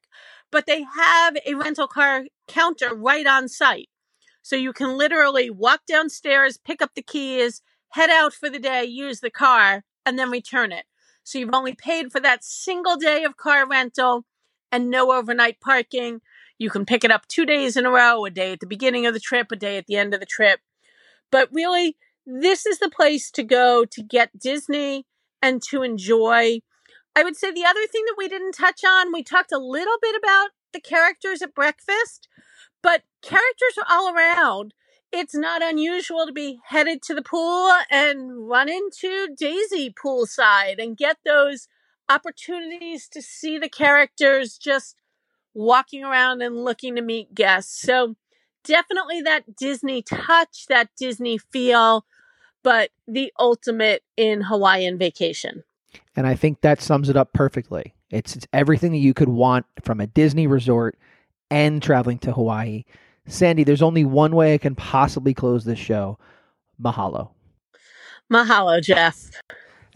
But 0.51 0.67
they 0.67 0.85
have 0.97 1.37
a 1.47 1.55
rental 1.55 1.88
car 1.88 2.25
counter 2.47 2.95
right 2.95 3.27
on 3.27 3.49
site. 3.49 3.88
So 4.43 4.57
you 4.57 4.73
can 4.73 4.97
literally 4.97 5.51
walk 5.51 5.83
downstairs, 5.87 6.57
pick 6.57 6.81
up 6.81 6.93
the 6.95 7.03
keys, 7.03 7.61
head 7.91 8.09
out 8.09 8.33
for 8.33 8.49
the 8.49 8.59
day, 8.59 8.85
use 8.85 9.21
the 9.21 9.31
car, 9.31 9.85
and 10.07 10.19
then 10.19 10.31
return 10.31 10.73
it. 10.73 10.85
So 11.23 11.38
you've 11.38 11.53
only 11.53 11.75
paid 11.75 12.11
for 12.11 12.21
that 12.21 12.43
single 12.43 12.97
day 12.97 13.25
of 13.25 13.37
car 13.37 13.69
rental 13.69 14.25
and 14.73 14.88
no 14.88 15.12
overnight 15.12 15.61
parking. 15.61 16.23
You 16.57 16.71
can 16.71 16.87
pick 16.87 17.05
it 17.05 17.11
up 17.11 17.29
two 17.29 17.45
days 17.45 17.77
in 17.77 17.85
a 17.85 17.91
row, 17.91 18.25
a 18.25 18.31
day 18.31 18.53
at 18.53 18.61
the 18.61 18.67
beginning 18.67 19.05
of 19.05 19.12
the 19.12 19.21
trip, 19.21 19.53
a 19.53 19.57
day 19.57 19.77
at 19.77 19.87
the 19.87 19.97
end 19.97 20.14
of 20.14 20.21
the 20.21 20.27
trip. 20.27 20.61
But 21.31 21.51
really, 21.53 21.99
this 22.27 22.64
is 22.64 22.79
the 22.79 22.91
place 22.91 23.31
to 23.33 23.43
go 23.43 23.85
to 23.85 24.03
get 24.03 24.38
Disney 24.38 25.07
and 25.42 25.62
to 25.70 25.83
enjoy. 25.83 26.61
I 27.16 27.24
would 27.24 27.37
say 27.37 27.51
the 27.51 27.64
other 27.64 27.87
thing 27.87 28.05
that 28.07 28.16
we 28.16 28.29
didn't 28.29 28.53
touch 28.53 28.83
on, 28.85 29.12
we 29.12 29.22
talked 29.22 29.53
a 29.53 29.59
little 29.59 29.96
bit 30.01 30.14
about 30.16 30.51
the 30.72 30.81
characters 30.81 31.42
at 31.42 31.55
breakfast, 31.55 32.29
but 32.83 33.03
characters 33.22 33.79
are 33.79 33.87
all 33.88 34.14
around. 34.14 34.74
It's 35.11 35.35
not 35.35 35.62
unusual 35.62 36.27
to 36.27 36.33
be 36.33 36.61
headed 36.66 37.03
to 37.05 37.14
the 37.14 37.22
pool 37.22 37.72
and 37.90 38.46
run 38.48 38.68
into 38.68 39.29
Daisy 39.37 39.92
poolside 39.92 40.77
and 40.79 40.96
get 40.96 41.16
those 41.24 41.66
opportunities 42.09 43.09
to 43.09 43.22
see 43.22 43.59
the 43.59 43.68
characters 43.68 44.59
just 44.59 44.96
walking 45.55 46.05
around 46.05 46.42
and 46.42 46.62
looking 46.64 46.94
to 46.96 47.03
meet 47.03 47.35
guests. 47.35 47.81
So 47.81 48.16
definitely 48.64 49.22
that 49.22 49.57
Disney 49.57 50.03
touch, 50.03 50.66
that 50.68 50.90
Disney 50.96 51.38
feel 51.38 52.05
but 52.62 52.90
the 53.07 53.33
ultimate 53.38 54.03
in 54.16 54.42
Hawaiian 54.42 54.99
vacation. 54.99 55.64
And 56.16 56.27
I 56.27 56.35
think 56.35 56.61
that 56.61 56.81
sums 56.81 57.09
it 57.09 57.16
up 57.16 57.33
perfectly. 57.33 57.94
It's, 58.11 58.37
it's 58.37 58.47
everything 58.53 58.92
that 58.92 58.99
you 58.99 59.14
could 59.14 59.29
want 59.29 59.66
from 59.83 60.01
a 60.01 60.07
Disney 60.07 60.47
resort 60.47 60.99
and 61.51 61.83
traveling 61.83 62.18
to 62.21 62.33
Hawaii. 62.33 62.85
Sandy, 63.27 63.64
there's 63.64 63.83
only 63.83 64.05
one 64.05 64.35
way 64.35 64.55
I 64.55 64.59
can 64.59 64.75
possibly 64.75 65.35
close 65.35 65.64
this 65.64 65.79
show. 65.79 66.18
Mahalo. 66.83 67.31
Mahalo, 68.33 68.83
Jeff. 68.83 69.31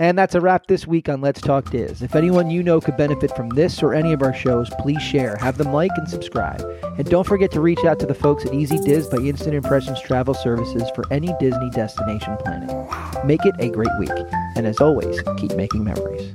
And 0.03 0.19
that's 0.19 0.35
a 0.35 0.41
wrap 0.41 0.67
this 0.67 0.85
week 0.85 1.09
on 1.09 1.21
Let's 1.21 1.41
Talk 1.41 1.71
Diz. 1.71 2.03
If 2.03 2.17
anyone 2.17 2.51
you 2.51 2.65
know 2.65 2.81
could 2.81 2.97
benefit 2.97 3.37
from 3.37 3.51
this 3.51 3.85
or 3.85 3.95
any 3.95 4.13
of 4.13 4.21
our 4.21 4.35
shows, 4.35 4.69
please 4.81 5.01
share, 5.01 5.37
have 5.37 5.59
them 5.59 5.73
like 5.73 5.93
and 5.97 6.09
subscribe. 6.09 6.61
And 6.99 7.09
don't 7.09 7.25
forget 7.25 7.53
to 7.53 7.61
reach 7.61 7.85
out 7.85 8.01
to 8.01 8.07
the 8.07 8.13
folks 8.13 8.45
at 8.45 8.53
Easy 8.53 8.79
Diz 8.79 9.07
by 9.07 9.19
Instant 9.19 9.55
Impressions 9.55 10.01
Travel 10.01 10.35
Services 10.35 10.91
for 10.97 11.05
any 11.13 11.33
Disney 11.39 11.71
destination 11.71 12.37
planning. 12.39 12.89
Make 13.25 13.47
it 13.47 13.55
a 13.61 13.69
great 13.69 13.97
week. 14.01 14.11
And 14.57 14.67
as 14.67 14.81
always, 14.81 15.23
keep 15.37 15.55
making 15.55 15.85
memories. 15.85 16.35